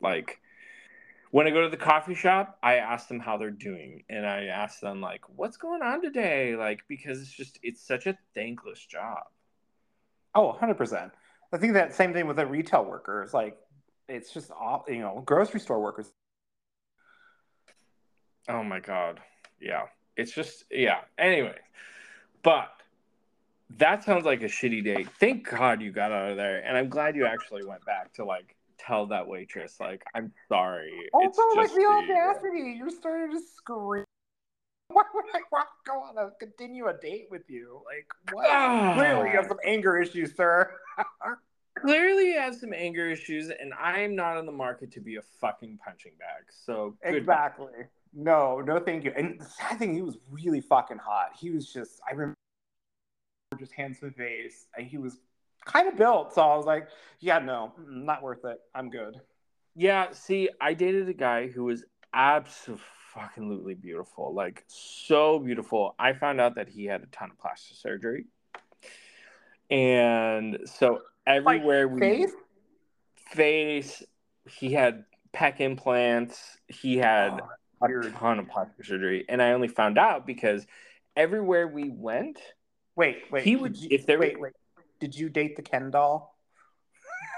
[0.00, 0.40] Like
[1.30, 4.44] when I go to the coffee shop, I ask them how they're doing and I
[4.44, 8.84] ask them like what's going on today like because it's just it's such a thankless
[8.84, 9.24] job.
[10.34, 11.10] Oh, 100%.
[11.52, 13.32] I think that same thing with the retail workers.
[13.32, 13.56] Like,
[14.08, 16.12] it's just, aw- you know, grocery store workers.
[18.48, 19.20] Oh my god.
[19.60, 19.84] Yeah.
[20.16, 21.00] It's just yeah.
[21.18, 21.56] Anyway.
[22.42, 22.68] But
[23.78, 25.06] that sounds like a shitty day.
[25.18, 26.64] Thank God you got out of there.
[26.64, 28.55] And I'm glad you actually went back to like
[28.86, 31.08] tell that waitress, like, I'm sorry.
[31.12, 34.04] Also, like just the audacity, you're starting to scream.
[34.88, 37.82] Why would I want to go on a continue a date with you?
[37.84, 38.46] Like, what?
[38.48, 38.94] Ah.
[38.96, 40.70] Clearly, you have some anger issues, sir.
[41.78, 45.22] Clearly you have some anger issues, and I'm not in the market to be a
[45.40, 46.44] fucking punching bag.
[46.48, 47.18] So goodbye.
[47.18, 47.72] exactly.
[48.14, 49.12] No, no, thank you.
[49.14, 51.32] And the sad thing, he was really fucking hot.
[51.38, 52.34] He was just, I remember,
[53.58, 55.18] just handsome face, and he was
[55.66, 56.32] kind of built.
[56.34, 56.88] So I was like,
[57.20, 58.58] yeah, no, not worth it.
[58.74, 59.20] I'm good.
[59.74, 65.94] Yeah, see, I dated a guy who was absolutely beautiful, like so beautiful.
[65.98, 68.24] I found out that he had a ton of plastic surgery,
[69.70, 72.32] and so everywhere we Face?
[73.16, 74.02] face,
[74.48, 75.04] he had
[75.34, 76.56] pec implants.
[76.68, 77.40] He had
[77.82, 80.66] Oh, a ton of plastic surgery, and I only found out because
[81.16, 82.38] everywhere we went,
[82.94, 83.44] Wait, wait.
[83.44, 84.54] He would- if there- wait, wait.
[85.00, 86.34] Did you date the Ken doll?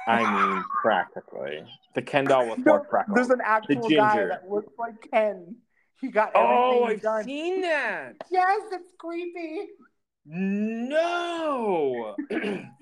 [0.06, 0.22] I
[0.54, 1.62] mean, practically
[1.94, 3.14] the Ken doll No, more freckles.
[3.14, 4.28] There's an actual guy ginger.
[4.28, 5.56] that looks like Ken.
[6.00, 7.24] He got oh, everything oh, I've done.
[7.24, 8.14] seen that.
[8.30, 9.68] Yes, it's creepy.
[10.24, 12.14] No,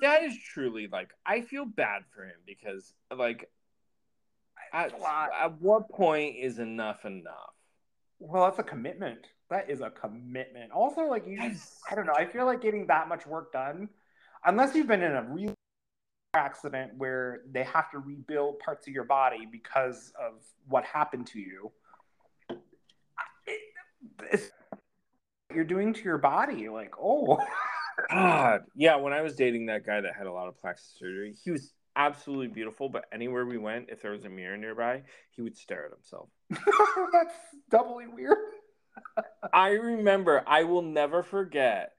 [0.00, 3.48] that is truly like I feel bad for him because like
[4.72, 5.30] at, It's a lot.
[5.40, 7.54] at what point is enough enough?
[8.18, 9.26] Well, that's a commitment.
[9.50, 10.72] that is a commitment.
[10.72, 11.78] Also, like you, Yes.
[11.90, 12.14] I don't know.
[12.14, 13.88] I feel like getting that much work done,
[14.46, 15.54] unless you've been in a real
[16.34, 20.34] accident where they have to rebuild parts of your body because of
[20.68, 21.72] what happened to you.
[23.46, 23.60] It,
[24.30, 24.50] it's,
[25.54, 27.38] you're doing to your body, like, oh,
[28.10, 28.96] God, yeah.
[28.96, 31.72] When I was dating that guy that had a lot of plastic surgery, he was
[31.96, 32.88] absolutely beautiful.
[32.88, 36.28] But anywhere we went, if there was a mirror nearby, he would stare at himself.
[37.12, 37.34] that's
[37.70, 38.36] doubly weird.
[39.52, 40.44] I remember.
[40.46, 41.95] I will never forget.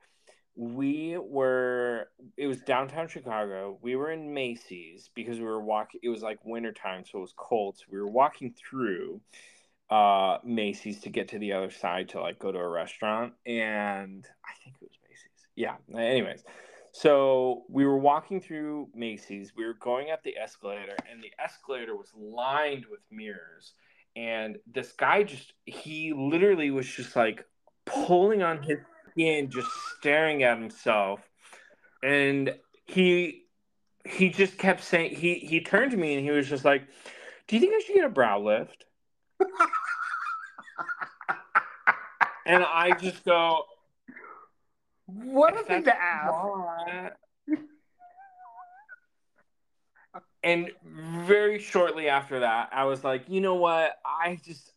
[0.57, 2.09] We were.
[2.35, 3.77] It was downtown Chicago.
[3.81, 5.99] We were in Macy's because we were walking.
[6.03, 7.77] It was like wintertime, so it was cold.
[7.77, 9.21] So we were walking through
[9.89, 14.27] uh Macy's to get to the other side to like go to a restaurant and
[14.43, 15.47] I think it was Macy's.
[15.55, 15.75] Yeah.
[15.97, 16.43] Anyways,
[16.91, 19.53] so we were walking through Macy's.
[19.55, 23.73] We were going up the escalator and the escalator was lined with mirrors
[24.17, 27.45] and this guy just he literally was just like
[27.85, 28.79] pulling on his
[29.17, 31.19] skin just staring at himself
[32.03, 32.53] and
[32.85, 33.41] he
[34.05, 36.83] he just kept saying he he turned to me and he was just like
[37.47, 38.85] do you think i should get a brow lift
[42.45, 43.63] and i just go
[45.07, 46.43] What a thing to ask.
[46.43, 47.13] what you want."
[50.43, 54.71] and very shortly after that i was like you know what i just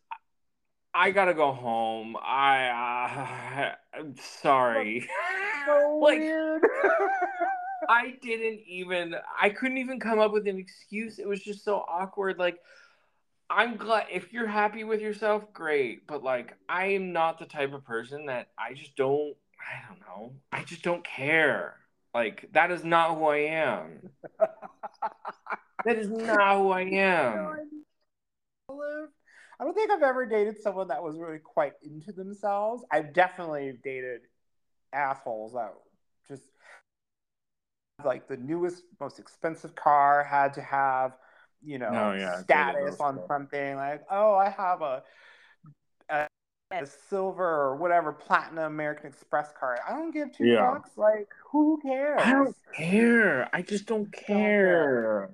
[0.93, 5.07] i gotta go home i uh, i'm sorry
[5.65, 6.61] So Like- weird.
[7.89, 11.17] I didn't even I couldn't even come up with an excuse.
[11.17, 12.37] It was just so awkward.
[12.37, 12.59] Like
[13.49, 16.05] I'm glad if you're happy with yourself, great.
[16.05, 19.99] But like I am not the type of person that I just don't I don't
[20.01, 20.33] know.
[20.51, 21.75] I just don't care.
[22.13, 24.09] Like that is not who I am.
[25.83, 27.67] That is not who I am.
[29.61, 32.83] I don't think I've ever dated someone that was really quite into themselves.
[32.91, 34.21] I've definitely dated
[34.91, 35.73] assholes that
[36.27, 36.41] just
[38.03, 41.13] like the newest, most expensive car had to have,
[41.63, 43.25] you know, Oh, yeah, status on too.
[43.27, 45.03] something like, oh, I have a,
[46.09, 46.27] a,
[46.71, 49.77] a silver or whatever platinum American Express card.
[49.87, 50.71] I don't give two Yeah.
[50.71, 50.97] fucks.
[50.97, 52.17] Like, who cares?
[52.25, 53.49] I don't care.
[53.53, 55.29] I just don't care.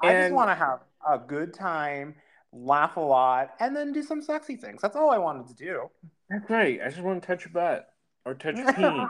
[0.00, 2.14] I just want to have a good time,
[2.52, 4.80] laugh a lot, and then do some sexy things.
[4.82, 5.90] That's all I wanted to do.
[6.30, 6.80] That's right.
[6.84, 7.88] I just want to touch your butt
[8.24, 9.08] or touch your peen.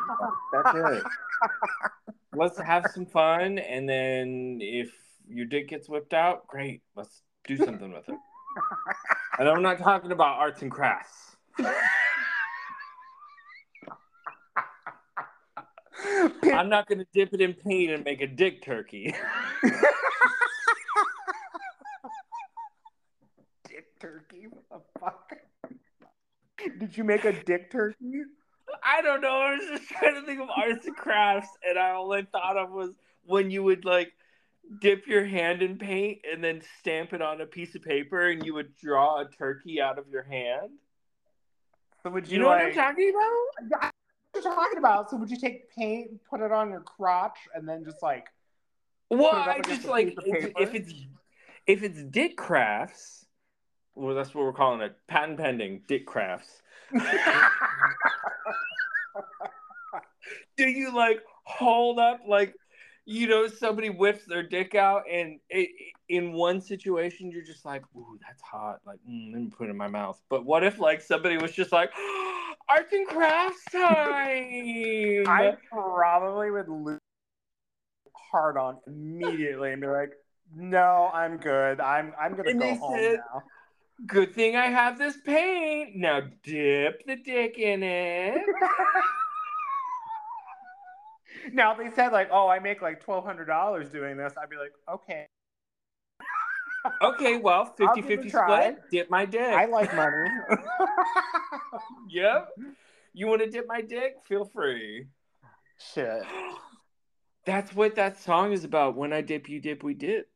[0.52, 1.02] That's it.
[2.34, 4.90] Let's have some fun, and then if
[5.28, 6.82] your dick gets whipped out, great.
[6.94, 8.16] Let's do something with it.
[9.38, 11.36] And I'm not talking about arts and crafts.
[16.44, 19.14] I'm not going to dip it in paint and make a dick turkey.
[23.68, 24.46] dick turkey.
[24.48, 25.32] What the fuck?
[26.78, 28.22] Did you make a dick turkey?
[28.84, 29.40] I don't know.
[29.40, 32.56] I was just trying to think of arts and crafts, and I all I thought
[32.56, 32.90] of was
[33.24, 34.12] when you would like
[34.80, 38.44] dip your hand in paint and then stamp it on a piece of paper, and
[38.44, 40.70] you would draw a turkey out of your hand.
[42.02, 43.70] So would you, You know what I'm talking about?
[43.70, 43.92] what
[44.34, 45.10] you're talking about?
[45.10, 48.26] So would you take paint, put it on your crotch, and then just like
[49.10, 50.62] Well, I just like piece of it's, paper?
[50.62, 50.92] if it's
[51.66, 53.24] if it's dick crafts.
[53.98, 54.96] Well, that's what we're calling it.
[55.08, 56.62] Patent pending, dick crafts.
[60.56, 62.54] Do you like hold up like
[63.04, 65.70] you know somebody whips their dick out and it,
[66.08, 69.70] in one situation you're just like ooh that's hot like mm, let me put it
[69.70, 71.90] in my mouth but what if like somebody was just like
[72.68, 77.00] arts and crafts time I probably would lose
[78.30, 80.10] hard on immediately and be like,
[80.54, 81.80] "No, I'm good.
[81.80, 83.42] I'm I'm gonna And go home said- now."
[84.06, 88.40] Good thing i have this paint now dip the dick in it
[91.52, 94.50] now if they said like, "Oh, I make like twelve hundred dollars doing this," I'd
[94.50, 95.26] be like, "Okay,
[97.02, 100.28] okay well I'll 50 give it a 50 split dip my dick I like money."
[102.10, 102.50] yep
[103.14, 105.06] you want to dip my dick feel free
[105.78, 106.22] Shit.
[107.44, 108.96] That's what that song is about.
[108.96, 110.28] When I dip, you dip, we dip.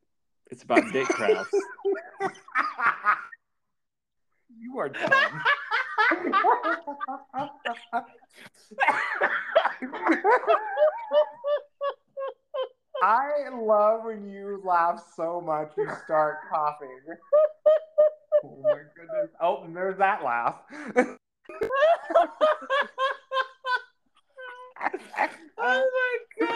[0.49, 1.53] It's about dick crafts.
[4.63, 5.11] You are dumb.
[13.03, 17.01] I love when you laugh so much you start coughing.
[18.45, 19.31] Oh my goodness.
[19.41, 20.61] Oh, and there's that laugh.
[25.57, 26.49] oh my god!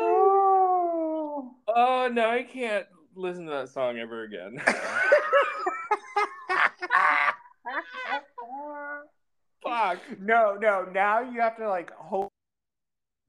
[0.00, 1.54] Oh.
[1.68, 4.60] Oh no, I can't listen to that song ever again.
[9.62, 9.98] fuck.
[10.20, 10.86] No, no.
[10.92, 12.28] Now you have to like hold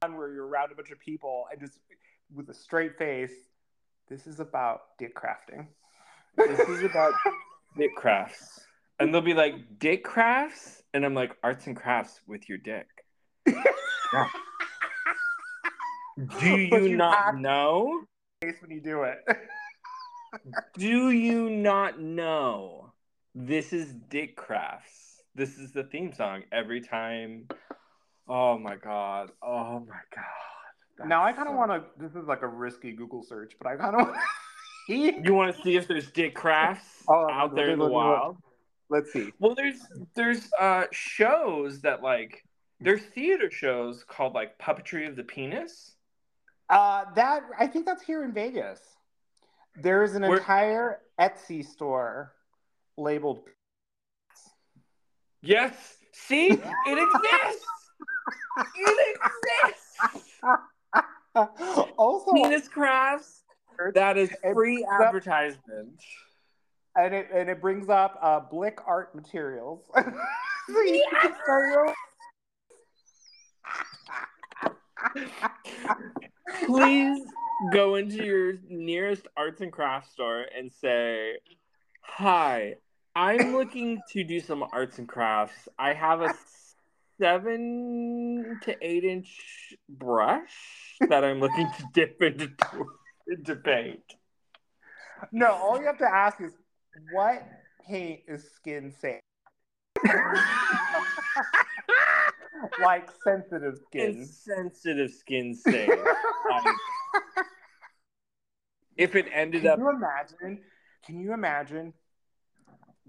[0.02, 1.78] on where you're around a bunch of people and just
[2.34, 3.32] with a straight face.
[4.08, 5.66] This is about dick crafting.
[6.36, 7.12] This is about
[7.76, 8.60] dick crafts.
[8.98, 10.82] And they'll be like, dick crafts?
[10.92, 12.86] And I'm like, arts and crafts with your dick.
[13.46, 13.62] Yeah.
[16.40, 18.02] Do you you not know?
[18.42, 19.18] Face when you do it.
[20.76, 22.89] Do you not know?
[23.34, 25.22] This is Dick Crafts.
[25.34, 27.46] This is the theme song every time.
[28.28, 29.30] Oh my god.
[29.42, 31.08] Oh my god.
[31.08, 31.84] now I kind of so- want to.
[32.04, 34.14] This is like a risky Google search, but I kind of
[34.86, 35.16] see.
[35.22, 38.36] You want to see if there's Dick Crafts Oh, out there in the wild?
[38.88, 39.30] Let's see.
[39.38, 39.80] Well, there's
[40.14, 42.44] there's uh shows that like
[42.80, 45.92] there's theater shows called like Puppetry of the Penis.
[46.68, 48.80] Uh, that I think that's here in Vegas.
[49.76, 52.32] There is an Where- entire Etsy store
[53.00, 53.40] labeled.
[55.42, 55.74] Yes.
[56.12, 57.66] See, it exists.
[58.76, 59.18] it
[59.64, 59.96] exists.
[61.96, 63.42] also, Penis crafts.
[63.94, 66.02] That is free up- advertisement.
[66.96, 69.88] and it and it brings up uh, Blick Art Materials.
[69.94, 71.34] So you can
[76.66, 77.24] Please
[77.72, 81.38] go into your nearest arts and crafts store and say,
[82.02, 82.74] "Hi,
[83.14, 85.68] I'm looking to do some arts and crafts.
[85.78, 86.34] I have a ah.
[87.20, 92.50] seven to eight inch brush that I'm looking to dip into
[93.26, 94.02] into paint."
[95.32, 96.52] no, all you have to ask is
[97.12, 97.46] what
[97.86, 99.20] paint is skin safe?
[102.82, 104.20] like sensitive skin.
[104.20, 105.90] It's sensitive skin safe.
[109.00, 110.60] If it ended Can up you imagine?
[111.06, 111.94] Can you imagine,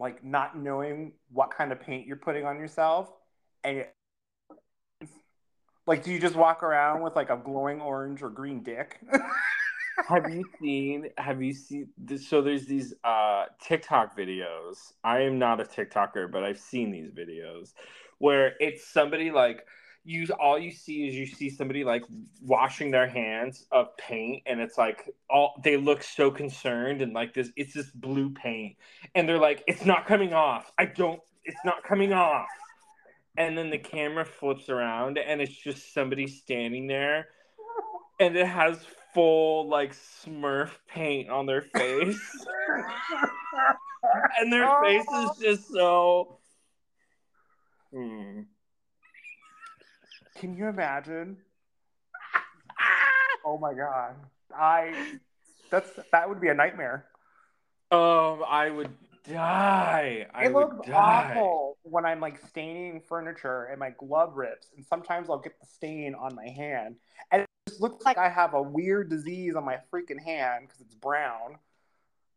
[0.01, 3.11] like not knowing what kind of paint you're putting on yourself,
[3.63, 3.95] and it,
[5.85, 8.99] like, do you just walk around with like a glowing orange or green dick?
[10.07, 15.37] have you seen have you seen this, so there's these uh tiktok videos i am
[15.37, 17.73] not a tiktoker but i've seen these videos
[18.17, 19.65] where it's somebody like
[20.03, 22.03] you all you see is you see somebody like
[22.41, 27.33] washing their hands of paint and it's like all they look so concerned and like
[27.33, 28.75] this it's this blue paint.
[29.15, 30.71] And they're like it's not coming off.
[30.77, 32.47] I don't it's not coming off.
[33.37, 37.27] And then the camera flips around and it's just somebody standing there
[38.19, 38.79] and it has
[39.13, 42.19] full like smurf paint on their face.
[44.39, 46.39] And their face is just so
[47.93, 48.41] Hmm.
[50.41, 51.37] Can you imagine?
[53.43, 54.15] Oh my god,
[54.55, 55.13] I
[55.71, 57.05] that's that would be a nightmare.
[57.91, 58.91] um i would
[59.27, 64.67] die i it looks die awful when I'm like staining furniture and my glove rips,
[64.75, 66.97] and sometimes I'll get the stain on my hand,
[67.31, 70.81] and it just looks like I have a weird disease on my freaking hand because
[70.81, 71.57] it's brown.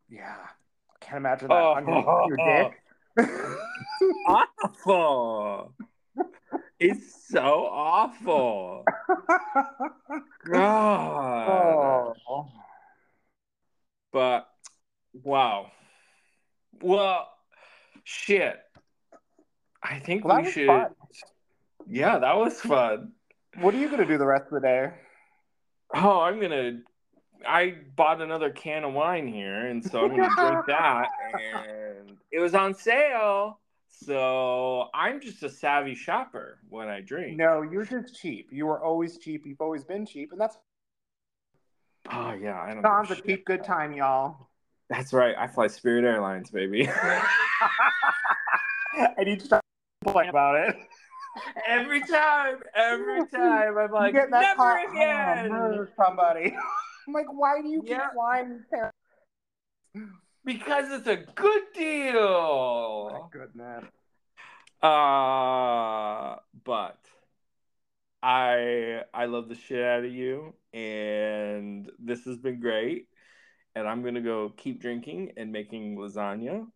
[0.08, 2.70] Yeah, I can't imagine that on your, your
[3.18, 3.28] dick.
[4.26, 5.74] awful
[6.86, 8.84] it's so awful
[10.50, 12.48] god oh.
[14.12, 14.46] But
[15.12, 15.72] wow.
[16.80, 17.28] Well,
[18.04, 18.56] shit.
[19.82, 20.68] I think Well, we should.
[20.68, 20.90] fun.
[21.88, 23.12] Yeah, that was fun.
[23.58, 24.90] What are you gonna do the rest of the day?
[25.92, 26.80] Oh, I'm gonna.
[27.46, 31.08] I bought another can of wine here, and so I'm gonna drink that.
[31.34, 33.58] And it was on sale,
[34.02, 37.36] so I'm just a savvy shopper when I drink.
[37.36, 38.48] No, you're just cheap.
[38.50, 39.46] You were always cheap.
[39.46, 40.56] You've always been cheap, and that's
[42.10, 42.82] Oh yeah, I don't.
[42.82, 43.36] Tom's a give a shit.
[43.38, 44.48] cheap good time, y'all.
[44.90, 45.34] That's right.
[45.38, 46.88] I fly Spirit Airlines, baby.
[46.88, 47.22] I
[49.24, 49.62] need to start
[50.04, 50.76] complaining about it.
[51.66, 55.50] every time, every time, I'm like, you get in that never car, again.
[55.52, 56.54] Oh, somebody.
[57.08, 58.10] I'm like, why do you keep Yeah.
[58.12, 58.64] flying?
[60.44, 61.62] Because it's a good
[62.16, 63.10] Oh deal.
[63.12, 63.84] my goodness.
[64.82, 66.98] Uh, but
[68.22, 73.08] I I love the shit out of you, and this has been great.
[73.74, 76.66] And I'm gonna go keep drinking and making lasagna.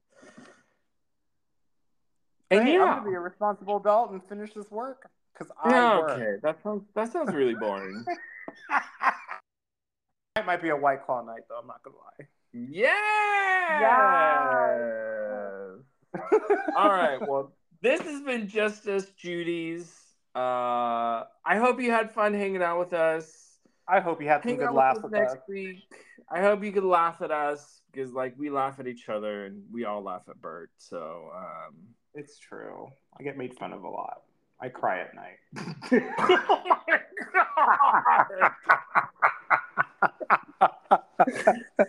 [2.50, 5.70] And hey, I'm yeah, gonna be a responsible adult and finish this work because I
[5.70, 6.10] yeah, work.
[6.12, 8.04] okay, that sounds that sounds really boring.
[10.36, 11.58] it might be a white claw night, though.
[11.58, 12.26] I'm not gonna lie.
[12.70, 13.82] Yes.
[16.76, 17.18] All right.
[17.20, 17.52] Well,
[17.82, 19.92] this has been Justice Judy's.
[20.34, 23.32] Uh, I hope you had fun hanging out with us.
[23.88, 25.84] I hope you had some Hang good laughs with with us next week.
[26.30, 29.62] I hope you could laugh at us because, like, we laugh at each other and
[29.72, 30.70] we all laugh at Bert.
[30.76, 31.74] So, um,
[32.14, 32.88] It's true.
[33.18, 34.22] I get made fun of a lot.
[34.60, 35.38] I cry at night.
[36.18, 37.00] oh my
[37.32, 38.26] god!